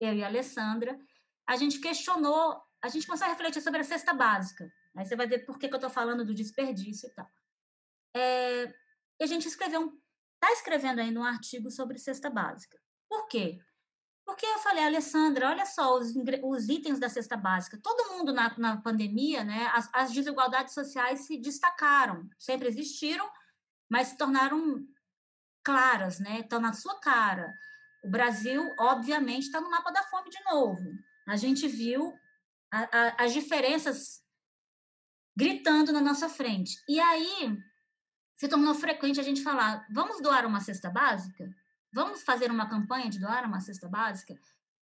eu 0.00 0.14
e 0.14 0.22
a 0.22 0.26
Alessandra, 0.26 0.98
a 1.46 1.56
gente 1.56 1.80
questionou, 1.80 2.60
a 2.82 2.88
gente 2.88 3.06
começou 3.06 3.26
a 3.26 3.30
refletir 3.30 3.62
sobre 3.62 3.80
a 3.80 3.84
cesta 3.84 4.12
básica. 4.12 4.70
Aí 4.96 5.04
você 5.04 5.16
vai 5.16 5.26
ver 5.26 5.40
por 5.40 5.58
que, 5.58 5.68
que 5.68 5.74
eu 5.74 5.78
estou 5.78 5.90
falando 5.90 6.24
do 6.24 6.34
desperdício 6.34 7.08
e 7.08 7.14
tal. 7.14 7.28
É, 8.16 8.64
e 9.20 9.24
a 9.24 9.26
gente 9.26 9.46
escreveu, 9.46 9.92
está 10.34 10.52
escrevendo 10.52 11.00
ainda 11.00 11.20
um 11.20 11.24
artigo 11.24 11.70
sobre 11.70 11.98
cesta 11.98 12.30
básica. 12.30 12.78
Por 13.08 13.28
quê? 13.28 13.60
Porque 14.24 14.44
eu 14.44 14.58
falei, 14.58 14.84
Alessandra, 14.84 15.50
olha 15.50 15.64
só 15.64 15.98
os, 15.98 16.12
os 16.42 16.68
itens 16.68 16.98
da 16.98 17.08
cesta 17.08 17.36
básica. 17.36 17.78
Todo 17.80 18.10
mundo 18.10 18.32
na, 18.32 18.58
na 18.58 18.76
pandemia, 18.80 19.44
né, 19.44 19.70
as, 19.72 19.88
as 19.92 20.12
desigualdades 20.12 20.74
sociais 20.74 21.26
se 21.26 21.38
destacaram, 21.38 22.28
sempre 22.38 22.66
existiram, 22.66 23.30
mas 23.88 24.08
se 24.08 24.16
tornaram 24.16 24.84
claras, 25.62 26.18
né? 26.18 26.40
Estão 26.40 26.60
na 26.60 26.72
sua 26.72 26.98
cara. 27.00 27.52
O 28.06 28.08
Brasil, 28.08 28.72
obviamente, 28.78 29.46
está 29.46 29.60
no 29.60 29.68
mapa 29.68 29.90
da 29.90 30.00
fome 30.04 30.30
de 30.30 30.38
novo. 30.44 30.96
A 31.26 31.34
gente 31.34 31.66
viu 31.66 32.16
a, 32.72 32.82
a, 32.82 33.24
as 33.24 33.32
diferenças 33.32 34.22
gritando 35.36 35.92
na 35.92 36.00
nossa 36.00 36.28
frente. 36.28 36.80
E 36.88 37.00
aí 37.00 37.58
se 38.36 38.46
tornou 38.46 38.76
frequente 38.76 39.18
a 39.18 39.24
gente 39.24 39.42
falar: 39.42 39.84
vamos 39.90 40.22
doar 40.22 40.46
uma 40.46 40.60
cesta 40.60 40.88
básica? 40.88 41.50
Vamos 41.92 42.22
fazer 42.22 42.48
uma 42.48 42.68
campanha 42.68 43.10
de 43.10 43.18
doar 43.18 43.44
uma 43.44 43.60
cesta 43.60 43.88
básica? 43.88 44.38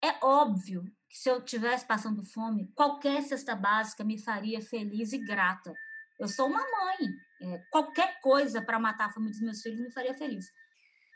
É 0.04 0.14
óbvio 0.22 0.84
que 1.10 1.18
se 1.18 1.30
eu 1.30 1.42
tivesse 1.42 1.86
passando 1.86 2.26
fome, 2.26 2.70
qualquer 2.76 3.24
cesta 3.24 3.56
básica 3.56 4.04
me 4.04 4.22
faria 4.22 4.60
feliz 4.60 5.14
e 5.14 5.18
grata. 5.18 5.74
Eu 6.20 6.28
sou 6.28 6.48
uma 6.48 6.60
mãe. 6.60 7.08
É, 7.40 7.60
qualquer 7.72 8.20
coisa 8.20 8.62
para 8.62 8.78
matar 8.78 9.06
a 9.06 9.12
fome 9.12 9.30
dos 9.30 9.40
meus 9.40 9.62
filhos 9.62 9.80
me 9.80 9.92
faria 9.94 10.14
feliz. 10.14 10.52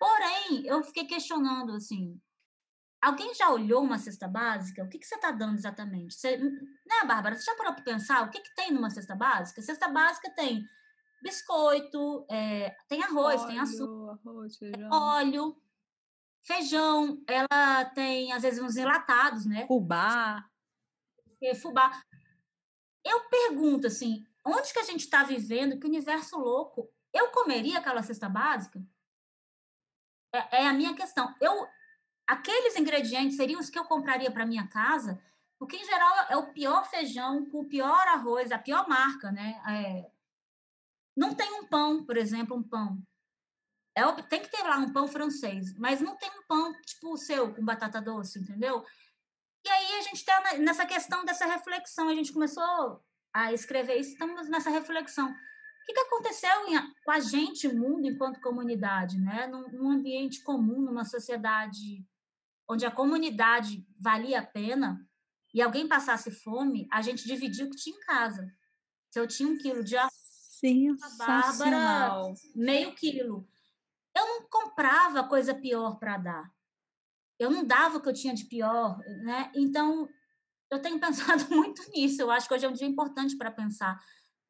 Porém, 0.02 0.66
eu 0.66 0.82
fiquei 0.84 1.06
questionando 1.06 1.74
assim: 1.74 2.20
alguém 3.00 3.36
já 3.36 3.52
olhou 3.52 3.84
uma 3.84 4.00
cesta 4.00 4.28
básica? 4.28 4.84
O 4.84 4.90
que, 4.90 4.98
que 4.98 5.06
você 5.06 5.14
está 5.14 5.30
dando 5.30 5.60
exatamente? 5.60 6.16
Você, 6.16 6.38
né, 6.38 7.06
Bárbara? 7.06 7.36
Você 7.36 7.44
já 7.44 7.56
parou 7.56 7.76
para 7.76 7.84
pensar 7.84 8.26
o 8.26 8.32
que, 8.32 8.40
que 8.40 8.56
tem 8.56 8.72
numa 8.72 8.90
cesta 8.90 9.16
básica? 9.16 9.62
Cesta 9.62 9.88
básica 9.88 10.34
tem 10.36 10.68
biscoito, 11.22 12.26
é, 12.32 12.76
tem 12.90 13.04
arroz, 13.04 13.42
óleo, 13.42 13.48
tem 13.48 13.60
açúcar, 13.60 14.20
arroz, 14.26 14.58
óleo, 14.92 15.62
Feijão, 16.44 17.24
ela 17.28 17.86
tem, 17.94 18.32
às 18.34 18.42
vezes, 18.42 18.60
uns 18.60 18.76
enlatados, 18.76 19.46
né? 19.46 19.68
Fubá. 19.68 20.44
É, 21.44 21.54
fubá. 21.54 22.04
Eu 23.06 23.30
pergunto, 23.30 23.86
assim, 23.86 24.26
onde 24.44 24.74
que 24.74 24.80
a 24.80 24.84
gente 24.84 25.02
está 25.02 25.24
vivendo? 25.24 25.80
Que 25.80 25.86
universo 25.86 26.40
louco. 26.40 26.92
Eu 27.14 27.30
comeria 27.30 27.78
aquela 27.78 28.02
cesta 28.02 28.28
básica? 28.28 28.84
É, 30.34 30.64
é, 30.64 30.68
a 30.68 30.74
minha 30.74 30.96
questão. 30.96 31.34
Eu, 31.40 31.68
aqueles 32.28 32.76
ingredientes 32.76 33.38
seriam 33.38 33.60
os 33.60 33.70
que 33.70 33.78
eu 33.78 33.86
compraria 33.86 34.32
para 34.32 34.46
minha 34.46 34.68
casa, 34.68 35.22
porque, 35.60 35.78
em 35.78 35.86
geral, 35.86 36.26
é 36.30 36.38
o 36.38 36.52
pior 36.54 36.90
feijão 36.90 37.46
com 37.46 37.62
o 37.62 37.68
pior 37.68 38.08
arroz, 38.08 38.52
a 38.52 38.58
pior 38.58 38.88
marca, 38.88 39.32
né? 39.32 39.62
É, 39.68 40.12
não 41.16 41.36
tem 41.36 41.52
um 41.54 41.68
pão, 41.68 42.04
por 42.06 42.18
exemplo, 42.18 42.58
um 42.58 42.64
pão. 42.64 43.02
É, 43.96 44.04
tem 44.24 44.42
que 44.42 44.50
ter 44.50 44.64
lá 44.64 44.78
um 44.78 44.92
pão 44.92 45.08
francês, 45.08 45.78
mas 45.78 46.00
não 46.00 46.16
tem 46.16 46.30
um 46.32 46.44
pão 46.48 46.74
tipo 46.82 47.14
o 47.14 47.18
seu, 47.18 47.54
com 47.54 47.64
batata 47.64 48.02
doce, 48.02 48.40
entendeu? 48.40 48.86
E 49.66 49.70
aí 49.70 50.00
a 50.00 50.02
gente 50.02 50.16
está 50.16 50.58
nessa 50.58 50.86
questão 50.86 51.24
dessa 51.26 51.46
reflexão, 51.46 52.10
a 52.10 52.16
gente 52.16 52.34
começou 52.34 53.04
a 53.34 53.54
escrever 53.54 53.98
isso, 53.98 54.14
estamos 54.14 54.50
nessa 54.50 54.70
reflexão. 54.70 55.36
O 55.82 55.86
que, 55.86 55.94
que 55.94 56.00
aconteceu 56.00 56.68
em, 56.68 56.94
com 57.04 57.12
a 57.12 57.20
gente, 57.20 57.68
mundo, 57.68 58.08
enquanto 58.08 58.42
comunidade, 58.42 59.20
né? 59.20 59.48
Num, 59.48 59.70
num 59.72 59.92
ambiente 59.92 60.42
comum, 60.44 60.82
numa 60.82 61.06
sociedade 61.06 62.06
onde 62.68 62.86
a 62.86 62.92
comunidade 62.92 63.86
valia 64.00 64.40
a 64.40 64.46
pena 64.46 65.06
e 65.54 65.62
alguém 65.62 65.88
passasse 65.88 66.32
fome, 66.32 66.88
a 66.92 67.02
gente 67.02 67.26
dividia 67.26 67.66
o 67.66 67.70
que 67.70 67.76
tinha 67.76 67.96
em 67.96 68.00
casa. 68.02 68.50
Se 69.10 69.20
eu 69.20 69.28
tinha 69.28 69.50
um 69.50 69.58
quilo 69.58 69.84
de 69.84 69.98
arroz, 69.98 70.12
a 71.02 71.26
Bárbara, 71.26 72.34
meio 72.56 72.96
quilo 72.96 73.50
eu 74.16 74.26
não 74.28 74.50
comprava 74.50 75.24
coisa 75.24 75.54
pior 75.54 75.98
para 75.98 76.18
dar. 76.18 76.52
Eu 77.40 77.50
não 77.50 77.66
dava 77.66 77.98
o 77.98 78.02
que 78.02 78.10
eu 78.10 78.14
tinha 78.14 78.34
de 78.34 78.46
pior, 78.46 79.00
né? 79.24 79.52
Então, 79.56 80.08
eu 80.70 80.82
tenho 80.82 81.00
pensado 81.02 81.48
muito 81.50 81.82
nisso. 81.92 82.22
Eu 82.22 82.32
acho 82.32 82.48
que 82.48 82.54
hoje 82.54 82.66
é 82.66 82.70
um 82.70 82.74
dia 82.74 82.88
importante 82.88 83.38
para 83.38 83.52
pensar 83.52 84.00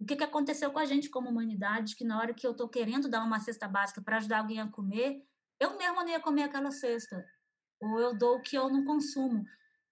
o 0.02 0.06
que, 0.06 0.16
que 0.16 0.24
aconteceu 0.24 0.72
com 0.72 0.80
a 0.80 0.86
gente 0.86 1.10
como 1.10 1.30
humanidade, 1.30 1.96
que 1.96 2.04
na 2.04 2.18
hora 2.18 2.34
que 2.34 2.46
eu 2.46 2.52
estou 2.52 2.68
querendo 2.68 3.08
dar 3.08 3.24
uma 3.24 3.40
cesta 3.40 3.68
básica 3.68 4.02
para 4.02 4.18
ajudar 4.18 4.40
alguém 4.40 4.60
a 4.60 4.68
comer, 4.68 5.24
eu 5.60 5.78
mesma 5.78 6.04
não 6.04 6.10
ia 6.10 6.20
comer 6.20 6.44
aquela 6.44 6.72
cesta. 6.72 7.24
Ou 7.80 8.00
eu 8.00 8.18
dou 8.18 8.38
o 8.38 8.42
que 8.42 8.58
eu 8.58 8.68
não 8.68 8.84
consumo. 8.84 9.46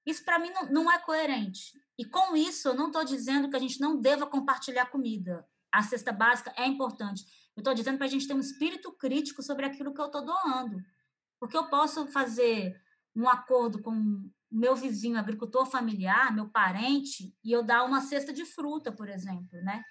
Isso 0.04 0.26
para 0.26 0.40
mim 0.40 0.50
não, 0.50 0.66
não, 0.72 0.92
é 0.92 0.98
coerente. 0.98 1.80
E 1.96 2.06
com 2.06 2.36
isso, 2.36 2.70
eu 2.70 2.74
não 2.74 2.88
estou 2.88 3.06
dizendo 3.06 3.52
que 3.52 3.56
a 3.56 3.60
gente 3.60 3.80
não 3.80 4.02
deva 4.02 4.26
compartilhar 4.26 4.88
comida. 4.88 5.48
A 5.72 5.84
cesta 5.84 6.12
básica 6.12 6.52
é 6.58 6.66
importante. 6.66 7.24
Eu 7.56 7.62
estou 7.62 7.76
dizendo 7.76 7.98
para 7.98 8.08
a 8.08 8.10
gente 8.10 8.28
ter 8.28 8.34
um 8.34 8.40
espírito 8.40 8.92
crítico 8.94 9.44
sobre 9.44 9.68
aquilo 9.68 9.94
que 9.94 10.02
eu 10.02 10.08
estou 10.08 10.26
doando. 10.26 10.84
Porque 11.40 11.56
eu 11.56 11.70
posso 11.70 12.08
fazer 12.08 12.82
um 13.16 13.30
acordo 13.30 13.80
com 13.80 14.28
meu 14.52 14.76
vizinho 14.76 15.20
agricultor 15.20 15.68
familiar, 15.68 16.34
meu 16.34 16.50
parente, 16.50 17.38
e 17.44 17.52
eu 17.52 17.62
dar 17.62 17.84
uma 17.84 18.02
cesta 18.02 18.34
de 18.34 18.44
fruta, 18.44 18.92
por 18.92 19.08
exemplo, 19.08 19.62
né? 19.62 19.84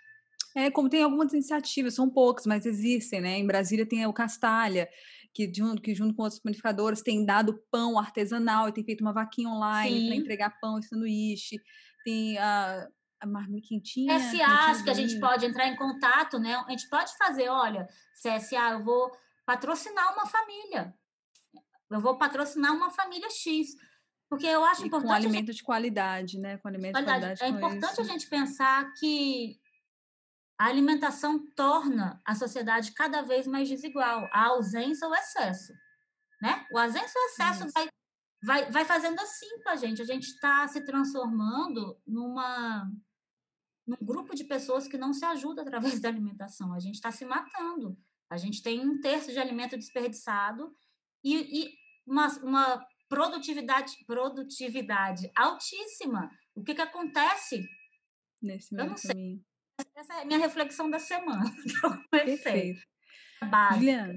É, 0.58 0.70
como 0.70 0.88
tem 0.88 1.02
algumas 1.02 1.32
iniciativas, 1.32 1.94
são 1.94 2.10
poucas, 2.10 2.44
mas 2.46 2.66
existem, 2.66 3.20
né? 3.20 3.38
Em 3.38 3.46
Brasília 3.46 3.86
tem 3.86 4.04
o 4.06 4.12
Castalha, 4.12 4.88
que 5.32 5.48
junto, 5.54 5.80
que 5.80 5.94
junto 5.94 6.14
com 6.14 6.22
outros 6.22 6.40
panificadores 6.40 7.00
tem 7.00 7.24
dado 7.24 7.62
pão 7.70 7.98
artesanal 7.98 8.68
e 8.68 8.72
tem 8.72 8.84
feito 8.84 9.02
uma 9.02 9.12
vaquinha 9.12 9.48
online 9.48 10.08
para 10.08 10.16
entregar 10.16 10.58
pão 10.60 10.78
e 10.78 10.82
sanduíche. 10.82 11.60
Tem 12.04 12.38
a 12.38 12.88
a 13.20 13.26
marmiquinha. 13.26 13.80
CSAs 14.16 14.82
que 14.82 14.90
a 14.90 14.94
gente 14.94 15.18
pode 15.18 15.44
entrar 15.44 15.66
em 15.66 15.76
contato, 15.76 16.38
né? 16.38 16.54
A 16.66 16.70
gente 16.70 16.88
pode 16.88 17.16
fazer, 17.16 17.48
olha, 17.48 17.88
CSA, 18.14 18.72
eu 18.72 18.84
vou 18.84 19.10
patrocinar 19.44 20.12
uma 20.12 20.26
família. 20.26 20.94
Eu 21.90 22.00
vou 22.00 22.16
patrocinar 22.16 22.72
uma 22.72 22.90
família 22.90 23.28
X. 23.30 23.74
Porque 24.28 24.46
eu 24.46 24.64
acho 24.64 24.84
e 24.84 24.86
importante. 24.86 25.08
Com 25.08 25.14
alimento 25.14 25.46
gente... 25.46 25.56
de 25.56 25.62
qualidade, 25.62 26.38
né? 26.38 26.58
Com 26.58 26.68
alimento 26.68 26.96
de 26.96 27.04
qualidade. 27.04 27.42
É 27.42 27.48
importante 27.48 27.92
isso. 27.92 28.00
a 28.02 28.04
gente 28.04 28.28
pensar 28.28 28.92
que 28.94 29.58
a 30.58 30.66
alimentação 30.66 31.46
torna 31.54 32.20
a 32.24 32.34
sociedade 32.34 32.92
cada 32.92 33.22
vez 33.22 33.46
mais 33.46 33.68
desigual. 33.68 34.28
A 34.32 34.46
ausência 34.46 35.06
ou 35.06 35.14
excesso. 35.14 35.72
Né? 36.42 36.66
O 36.72 36.78
ausência 36.78 37.12
ou 37.16 37.26
excesso 37.26 37.72
vai, 37.72 37.88
vai, 38.42 38.70
vai 38.70 38.84
fazendo 38.84 39.20
assim 39.20 39.62
com 39.62 39.68
a 39.68 39.76
gente. 39.76 40.02
A 40.02 40.04
gente 40.04 40.24
está 40.24 40.66
se 40.66 40.80
transformando 40.84 42.00
numa 42.06 42.90
num 43.86 43.96
grupo 44.02 44.34
de 44.34 44.44
pessoas 44.44 44.86
que 44.86 44.98
não 44.98 45.14
se 45.14 45.24
ajuda 45.24 45.62
através 45.62 45.98
da 46.02 46.08
alimentação. 46.08 46.74
A 46.74 46.80
gente 46.80 46.96
está 46.96 47.10
se 47.10 47.24
matando. 47.24 47.96
A 48.28 48.36
gente 48.36 48.62
tem 48.62 48.80
um 48.80 49.00
terço 49.00 49.32
de 49.32 49.38
alimento 49.38 49.78
desperdiçado 49.78 50.76
e, 51.24 51.62
e 51.62 51.74
uma, 52.06 52.28
uma, 52.42 52.86
produtividade, 53.08 53.96
produtividade 54.06 55.30
altíssima. 55.34 56.30
O 56.54 56.62
que, 56.62 56.74
que 56.74 56.82
acontece? 56.82 57.66
Nesse 58.42 58.74
meio 58.74 58.94
caminho. 58.94 59.42
Essa 59.96 60.14
é 60.14 60.22
a 60.22 60.24
minha 60.24 60.38
reflexão 60.38 60.90
da 60.90 60.98
semana. 60.98 61.44
Perfeito. 62.10 62.80
Juliana, 63.74 64.14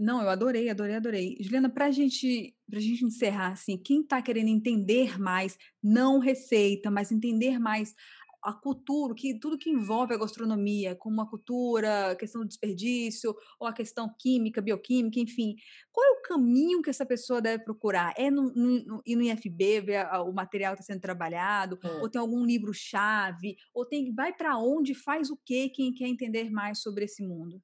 não, 0.00 0.22
eu 0.22 0.30
adorei, 0.30 0.70
adorei, 0.70 0.96
adorei. 0.96 1.36
Juliana, 1.40 1.68
para 1.68 1.90
gente, 1.90 2.56
a 2.72 2.80
gente 2.80 3.04
encerrar, 3.04 3.52
assim, 3.52 3.76
quem 3.76 4.00
está 4.00 4.22
querendo 4.22 4.48
entender 4.48 5.20
mais, 5.20 5.58
não 5.82 6.18
receita, 6.18 6.90
mas 6.90 7.12
entender 7.12 7.58
mais 7.58 7.94
a 8.42 8.52
cultura, 8.52 9.14
que 9.14 9.38
tudo 9.38 9.58
que 9.58 9.70
envolve 9.70 10.14
a 10.14 10.18
gastronomia, 10.18 10.94
como 10.94 11.20
a 11.20 11.28
cultura, 11.28 12.10
a 12.10 12.16
questão 12.16 12.42
do 12.42 12.48
desperdício, 12.48 13.34
ou 13.58 13.66
a 13.66 13.72
questão 13.72 14.14
química, 14.18 14.60
bioquímica, 14.60 15.20
enfim. 15.20 15.54
Qual 15.92 16.06
é 16.06 16.18
o 16.18 16.22
caminho 16.22 16.82
que 16.82 16.90
essa 16.90 17.04
pessoa 17.04 17.40
deve 17.40 17.64
procurar? 17.64 18.14
É 18.16 18.30
no, 18.30 18.52
no, 18.54 19.02
ir 19.04 19.16
no 19.16 19.22
IFB, 19.22 19.80
ver 19.82 20.06
a, 20.06 20.22
o 20.22 20.32
material 20.32 20.74
que 20.74 20.80
está 20.80 20.92
sendo 20.92 21.02
trabalhado, 21.02 21.78
é. 21.82 21.88
ou 22.00 22.08
tem 22.08 22.20
algum 22.20 22.44
livro-chave, 22.44 23.56
ou 23.74 23.84
tem 23.84 24.14
vai 24.14 24.32
para 24.32 24.56
onde, 24.58 24.94
faz 24.94 25.30
o 25.30 25.38
quê, 25.44 25.68
quem 25.68 25.92
quer 25.92 26.08
entender 26.08 26.50
mais 26.50 26.80
sobre 26.80 27.04
esse 27.04 27.22
mundo? 27.22 27.62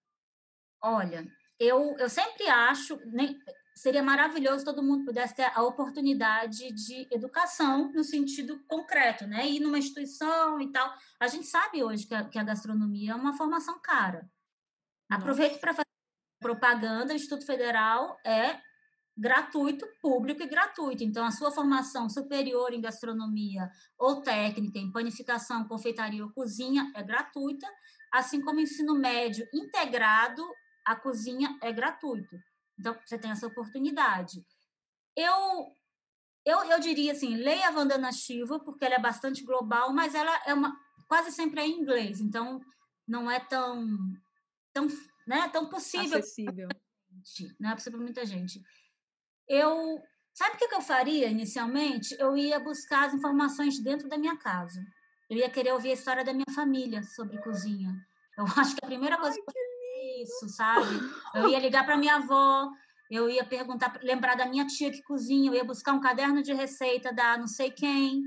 Olha, 0.83 1.27
eu, 1.59 1.97
eu 1.99 2.09
sempre 2.09 2.47
acho, 2.49 2.99
nem, 3.07 3.37
seria 3.77 4.03
maravilhoso 4.03 4.65
todo 4.65 4.83
mundo 4.83 5.05
pudesse 5.05 5.35
ter 5.35 5.53
a 5.55 5.63
oportunidade 5.63 6.73
de 6.73 7.07
educação 7.11 7.93
no 7.93 8.03
sentido 8.03 8.59
concreto, 8.67 9.27
né? 9.27 9.47
Ir 9.47 9.61
numa 9.61 9.79
instituição 9.79 10.59
e 10.61 10.73
tal. 10.73 10.91
A 11.21 11.29
gente 11.29 11.47
sabe 11.47 11.85
hoje 11.85 12.07
que 12.07 12.15
a, 12.15 12.25
que 12.25 12.39
a 12.39 12.43
gastronomia 12.43 13.13
é 13.13 13.15
uma 13.15 13.37
formação 13.37 13.79
cara. 13.79 14.29
Aproveito 15.11 15.61
para 15.61 15.75
fazer 15.75 15.87
propaganda. 16.41 17.13
O 17.13 17.17
Instituto 17.17 17.45
Federal 17.45 18.19
é 18.25 18.59
gratuito, 19.15 19.87
público 20.01 20.43
e 20.43 20.49
gratuito. 20.49 21.05
Então, 21.05 21.25
a 21.25 21.31
sua 21.31 21.51
formação 21.51 22.09
superior 22.09 22.73
em 22.73 22.81
gastronomia 22.81 23.71
ou 23.99 24.23
técnica 24.23 24.79
em 24.79 24.91
panificação, 24.91 25.69
confeitaria 25.69 26.25
ou 26.25 26.33
cozinha 26.33 26.91
é 26.95 27.03
gratuita, 27.03 27.67
assim 28.11 28.41
como 28.41 28.59
o 28.59 28.63
ensino 28.63 28.95
médio 28.95 29.47
integrado, 29.53 30.43
a 30.85 30.97
cozinha 30.97 31.59
é 31.63 31.71
gratuito. 31.73 32.37
Então, 32.79 32.97
você 33.05 33.19
tem 33.19 33.31
essa 33.31 33.47
oportunidade. 33.47 34.45
Eu, 35.17 35.73
eu, 36.45 36.65
eu 36.65 36.81
diria 36.81 37.13
assim, 37.13 37.37
leia 37.37 37.69
a 37.69 37.73
Vandana 37.73 38.13
Shiva, 38.13 38.61
porque 38.61 38.85
ela 38.85 38.97
é 38.97 39.01
bastante 39.01 39.43
global, 39.45 39.93
mas 39.93 40.15
ela 40.15 40.43
é 40.47 40.55
uma 40.55 40.77
quase 41.09 41.31
sempre 41.31 41.61
é 41.61 41.67
em 41.67 41.81
inglês, 41.81 42.21
então 42.21 42.61
não 43.07 43.31
é 43.31 43.39
tão 43.39 43.87
tão, 44.73 44.89
né, 45.27 45.49
tão 45.49 45.69
possível. 45.69 46.19
Acessível. 46.19 46.69
Não 47.59 47.71
é 47.71 47.75
possível 47.75 47.99
para 47.99 48.05
muita 48.05 48.27
gente. 48.27 48.63
Eu, 49.49 50.03
sabe 50.35 50.57
o 50.57 50.59
que 50.59 50.75
eu 50.75 50.83
faria 50.83 51.29
inicialmente? 51.29 52.15
Eu 52.19 52.37
ia 52.37 52.61
buscar 52.61 53.07
as 53.07 53.15
informações 53.15 53.79
dentro 53.79 54.09
da 54.09 54.19
minha 54.19 54.37
casa. 54.37 54.85
Eu 55.31 55.39
ia 55.39 55.51
querer 55.51 55.73
ouvir 55.73 55.91
a 55.91 55.95
história 55.95 56.25
da 56.25 56.33
minha 56.33 56.55
família 56.55 57.03
sobre 57.03 57.39
cozinha. 57.39 57.95
Eu 58.37 58.45
acho 58.57 58.77
que 58.77 58.85
a 58.85 58.89
primeira 58.89 59.17
coisa 59.19 59.37
Ai, 59.37 59.43
que 59.43 59.66
isso, 60.23 60.49
sabe? 60.49 60.99
Eu 61.35 61.49
ia 61.49 61.59
ligar 61.59 61.85
para 61.85 61.97
minha 61.97 62.17
avó, 62.17 62.71
eu 63.11 63.29
ia 63.29 63.45
perguntar, 63.45 63.99
lembrar 64.03 64.35
da 64.35 64.47
minha 64.47 64.67
tia 64.67 64.91
que 64.91 65.03
cozinha, 65.03 65.51
eu 65.51 65.55
ia 65.55 65.65
buscar 65.65 65.93
um 65.93 66.01
caderno 66.01 66.43
de 66.43 66.53
receita 66.53 67.13
da 67.13 67.37
não 67.37 67.47
sei 67.47 67.71
quem, 67.71 68.25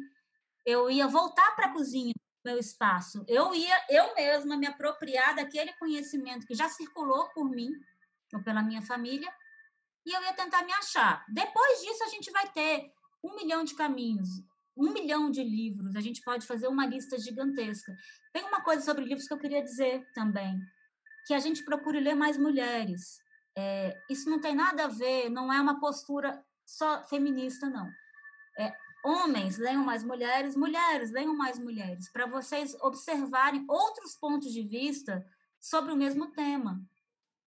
eu 0.66 0.90
ia 0.90 1.08
voltar 1.08 1.56
para 1.56 1.68
a 1.68 1.74
cozinha, 1.74 2.14
meu 2.46 2.58
espaço. 2.58 3.24
Eu 3.28 3.54
ia 3.54 3.76
eu 3.90 4.16
mesma 4.16 4.56
me 4.56 4.68
apropriar 4.68 5.36
daquele 5.36 5.74
conhecimento 5.74 6.46
que 6.46 6.56
já 6.56 6.70
circulou 6.70 7.30
por 7.30 7.50
mim 7.50 7.72
ou 8.34 8.42
pela 8.42 8.62
minha 8.62 8.82
família 8.82 9.32
e 10.06 10.14
eu 10.14 10.22
ia 10.22 10.34
tentar 10.34 10.64
me 10.64 10.72
achar. 10.74 11.26
Depois 11.28 11.82
disso, 11.82 12.04
a 12.04 12.08
gente 12.08 12.32
vai 12.32 12.48
ter 12.50 12.92
um 13.24 13.36
milhão 13.36 13.64
de 13.64 13.76
caminhos, 13.76 14.30
um 14.78 14.94
milhão 14.94 15.30
de 15.30 15.44
livros, 15.44 15.96
a 15.96 16.00
gente 16.00 16.22
pode 16.22 16.48
fazer 16.48 16.68
uma 16.68 16.86
lista 16.86 17.18
gigantesca. 17.18 17.94
Tem 18.32 18.46
uma 18.46 18.62
coisa 18.62 18.82
sobre 18.82 19.04
livros 19.04 19.28
que 19.28 19.34
eu 19.34 19.40
queria 19.40 19.62
dizer 19.62 20.08
também 20.14 20.62
que 21.26 21.34
a 21.34 21.40
gente 21.40 21.64
procure 21.64 22.00
ler 22.00 22.16
mais 22.16 22.38
mulheres. 22.38 23.20
É, 23.58 23.98
isso 24.10 24.30
não 24.30 24.40
tem 24.40 24.56
nada 24.56 24.86
a 24.86 24.88
ver, 24.88 25.30
não 25.30 25.52
é 25.52 25.60
uma 25.60 25.80
postura 25.80 26.44
só 26.66 27.04
feminista, 27.08 27.70
não. 27.70 27.90
É, 28.58 28.76
homens 29.04 29.58
leiam 29.58 29.84
mais 29.84 30.04
mulheres, 30.04 30.56
mulheres 30.56 31.12
leiam 31.12 31.36
mais 31.36 31.58
mulheres, 31.58 32.12
para 32.12 32.26
vocês 32.26 32.76
observarem 32.82 33.66
outros 33.68 34.16
pontos 34.16 34.52
de 34.52 34.62
vista 34.62 35.26
sobre 35.60 35.92
o 35.92 35.98
mesmo 35.98 36.32
tema. 36.32 36.82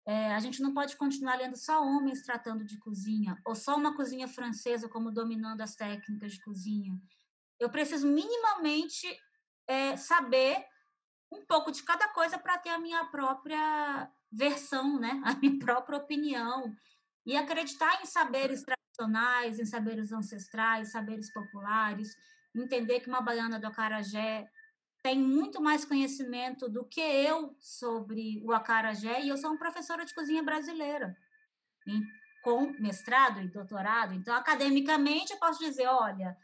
É, 0.06 0.34
a 0.34 0.40
gente 0.40 0.62
não 0.62 0.74
pode 0.74 0.96
continuar 0.96 1.36
lendo 1.36 1.56
só 1.56 1.84
homens 1.84 2.24
tratando 2.24 2.66
de 2.66 2.80
cozinha, 2.80 3.38
ou 3.46 3.54
só 3.54 3.76
uma 3.76 3.96
cozinha 3.96 4.28
francesa 4.28 4.90
como 4.90 5.12
dominando 5.12 5.62
as 5.62 5.76
técnicas 5.76 6.34
de 6.34 6.42
cozinha. 6.42 7.00
Eu 7.60 7.70
preciso 7.70 8.08
minimamente 8.08 9.06
é, 9.68 9.96
saber 9.98 10.66
um 11.32 11.46
pouco 11.46 11.72
de 11.72 11.84
cada 11.84 12.08
coisa 12.10 12.38
para 12.38 12.58
ter 12.58 12.70
a 12.70 12.80
minha 12.80 13.06
própria 13.06 14.10
versão, 14.32 15.00
né? 15.00 15.22
A 15.26 15.36
minha 15.36 15.60
própria 15.60 15.98
opinião 15.98 16.76
e 17.26 17.36
acreditar 17.36 18.02
em 18.02 18.06
saberes 18.06 18.64
tradicionais, 18.64 19.60
em 19.60 19.66
saberes 19.66 20.12
ancestrais, 20.12 20.92
saberes 20.92 21.32
populares, 21.32 22.16
entender 22.56 23.02
que 23.02 23.10
uma 23.10 23.22
baiana 23.22 23.60
do 23.60 23.68
acarajé 23.68 24.48
tem 25.04 25.18
muito 25.18 25.62
mais 25.62 25.86
conhecimento 25.86 26.68
do 26.68 26.84
que 26.86 27.00
eu 27.00 27.56
sobre 27.60 28.42
o 28.44 28.52
acarajé 28.52 29.22
e 29.22 29.30
eu 29.30 29.38
sou 29.38 29.52
uma 29.52 29.60
professora 29.60 30.06
de 30.06 30.14
cozinha 30.14 30.44
brasileira, 30.44 31.16
com 32.44 32.72
mestrado 32.80 33.42
e 33.42 33.48
doutorado. 33.48 34.14
Então, 34.14 34.36
academicamente, 34.36 35.32
eu 35.32 35.40
posso 35.40 35.60
dizer, 35.60 35.88
olha, 35.88 36.36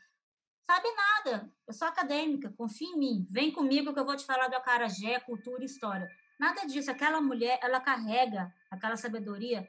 sabe 0.66 0.88
nada. 0.96 1.52
Eu 1.68 1.74
sou 1.74 1.88
acadêmica, 1.88 2.54
confia 2.58 2.88
em 2.88 2.98
mim. 2.98 3.28
Vem 3.30 3.52
comigo 3.52 3.94
que 3.94 4.00
eu 4.00 4.06
vou 4.06 4.16
te 4.16 4.26
falar 4.26 4.48
do 4.48 4.56
acarajé, 4.56 5.20
cultura 5.20 5.62
e 5.62 5.66
história. 5.66 6.10
Nada 6.40 6.66
disso. 6.66 6.92
Aquela 6.92 7.22
mulher, 7.22 7.60
ela 7.62 7.80
carrega 7.80 8.54
aquela 8.70 8.98
sabedoria 8.98 9.68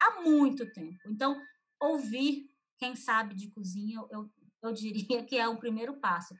há 0.00 0.20
muito 0.20 0.70
tempo. 0.72 1.00
Então, 1.06 1.40
ouvir 1.80 2.48
quem 2.78 2.94
sabe 2.94 3.34
de 3.34 3.50
cozinha, 3.50 4.00
eu, 4.10 4.30
eu 4.62 4.72
diria 4.72 5.24
que 5.24 5.36
é 5.36 5.48
o 5.48 5.58
primeiro 5.58 5.94
passo. 5.94 6.34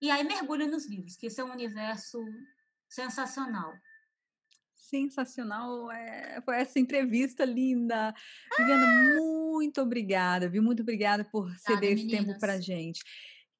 E 0.00 0.10
aí 0.10 0.24
mergulha 0.24 0.66
nos 0.66 0.86
livros, 0.86 1.16
que 1.16 1.26
esse 1.26 1.40
é 1.40 1.44
um 1.44 1.52
universo 1.52 2.18
sensacional. 2.88 3.72
Sensacional 4.74 5.90
é, 5.90 6.40
foi 6.44 6.56
essa 6.56 6.78
entrevista 6.78 7.44
linda. 7.44 8.14
Viviana, 8.58 8.86
ah! 8.86 9.20
muito 9.20 9.80
obrigada, 9.80 10.48
viu? 10.48 10.62
Muito 10.62 10.82
obrigada 10.82 11.24
por 11.24 11.50
ceder 11.56 11.92
esse 11.92 12.06
tempo 12.06 12.38
para 12.38 12.60
gente. 12.60 13.02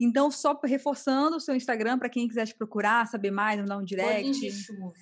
Então, 0.01 0.31
só 0.31 0.59
reforçando 0.65 1.37
o 1.37 1.41
seu 1.41 1.55
Instagram 1.55 1.99
para 1.99 2.09
quem 2.09 2.27
quiser 2.27 2.47
te 2.47 2.55
procurar, 2.55 3.07
saber 3.07 3.31
mais, 3.31 3.61
mandar 3.61 3.79
um 3.79 3.85
direct. 3.85 4.23
Bolinho 4.23 4.33
de 4.33 4.51
chuva. 4.51 4.93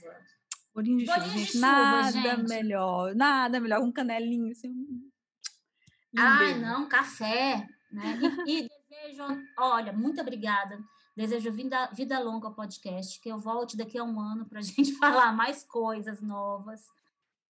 Bolinho 0.75 0.99
de 0.99 1.07
chuva, 1.07 1.21
gente. 1.21 1.53
chuva, 1.53 1.67
nada 1.67 2.11
gente. 2.11 2.49
melhor, 2.49 3.15
nada 3.15 3.61
melhor. 3.61 3.81
Um 3.81 3.93
canelinho 3.93 4.51
assim. 4.53 4.73
Ai, 6.17 6.59
não, 6.61 6.89
café. 6.89 7.67
Né? 7.91 8.19
E, 8.47 8.61
e 8.61 8.69
desejo, 8.91 9.25
olha, 9.59 9.93
muito 9.93 10.21
obrigada. 10.21 10.79
Desejo 11.17 11.53
vida, 11.53 11.91
vida 11.93 12.19
longa 12.19 12.49
ao 12.49 12.55
podcast, 12.55 13.21
que 13.21 13.29
eu 13.29 13.39
volte 13.39 13.77
daqui 13.77 13.99
a 13.99 14.05
um 14.05 14.19
ano 14.19 14.47
para 14.47 14.61
a 14.61 14.63
gente 14.63 14.93
falar 14.95 15.33
mais 15.33 15.65
coisas 15.65 16.21
novas. 16.21 16.83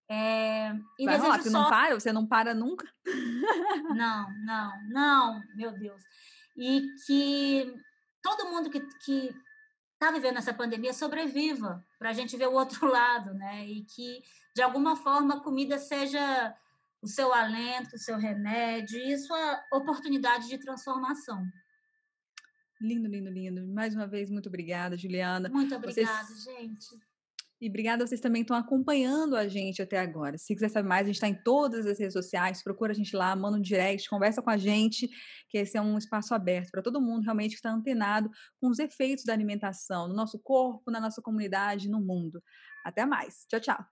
É, 0.08 0.74
e 0.98 1.06
Vai 1.06 1.16
rolar, 1.16 1.42
só... 1.42 1.50
não 1.50 1.70
para? 1.70 1.94
Você 1.98 2.12
não 2.12 2.26
para 2.26 2.54
nunca? 2.54 2.86
Não, 3.94 4.26
não, 4.44 4.72
não, 4.90 5.40
meu 5.56 5.72
Deus 5.72 6.02
e 6.56 6.86
que 7.06 7.74
todo 8.22 8.50
mundo 8.50 8.70
que 8.70 9.34
está 9.94 10.10
vivendo 10.10 10.38
essa 10.38 10.52
pandemia 10.52 10.92
sobreviva, 10.92 11.84
para 11.98 12.10
a 12.10 12.12
gente 12.12 12.36
ver 12.36 12.48
o 12.48 12.54
outro 12.54 12.86
lado, 12.90 13.34
né? 13.34 13.66
E 13.66 13.84
que, 13.84 14.22
de 14.54 14.62
alguma 14.62 14.96
forma, 14.96 15.34
a 15.34 15.40
comida 15.40 15.78
seja 15.78 16.54
o 17.00 17.06
seu 17.06 17.32
alento, 17.32 17.96
o 17.96 17.98
seu 17.98 18.16
remédio 18.16 18.98
e 18.98 19.18
sua 19.18 19.64
oportunidade 19.72 20.48
de 20.48 20.58
transformação. 20.58 21.44
Lindo, 22.80 23.08
lindo, 23.08 23.30
lindo. 23.30 23.66
Mais 23.68 23.94
uma 23.94 24.06
vez, 24.06 24.28
muito 24.28 24.48
obrigada, 24.48 24.96
Juliana. 24.96 25.48
Muito 25.48 25.74
obrigada, 25.74 26.24
Vocês... 26.24 26.44
gente. 26.44 27.11
E 27.62 27.68
obrigada 27.68 28.02
a 28.02 28.06
vocês 28.08 28.20
também 28.20 28.42
que 28.42 28.46
estão 28.46 28.56
acompanhando 28.56 29.36
a 29.36 29.46
gente 29.46 29.80
até 29.80 29.96
agora. 29.96 30.36
Se 30.36 30.52
quiser 30.52 30.68
saber 30.68 30.88
mais, 30.88 31.02
a 31.02 31.06
gente 31.06 31.14
está 31.14 31.28
em 31.28 31.42
todas 31.44 31.86
as 31.86 31.96
redes 31.96 32.12
sociais. 32.12 32.60
Procura 32.60 32.90
a 32.90 32.94
gente 32.94 33.14
lá, 33.14 33.36
manda 33.36 33.56
um 33.56 33.60
direct, 33.60 34.10
conversa 34.10 34.42
com 34.42 34.50
a 34.50 34.56
gente, 34.56 35.08
que 35.48 35.58
esse 35.58 35.78
é 35.78 35.80
um 35.80 35.96
espaço 35.96 36.34
aberto 36.34 36.72
para 36.72 36.82
todo 36.82 37.00
mundo 37.00 37.22
realmente 37.22 37.50
que 37.50 37.58
está 37.58 37.70
antenado 37.70 38.28
com 38.60 38.68
os 38.68 38.80
efeitos 38.80 39.24
da 39.24 39.32
alimentação 39.32 40.08
no 40.08 40.14
nosso 40.14 40.40
corpo, 40.40 40.90
na 40.90 41.00
nossa 41.00 41.22
comunidade, 41.22 41.88
no 41.88 42.00
mundo. 42.00 42.42
Até 42.84 43.06
mais. 43.06 43.46
Tchau, 43.48 43.60
tchau. 43.60 43.86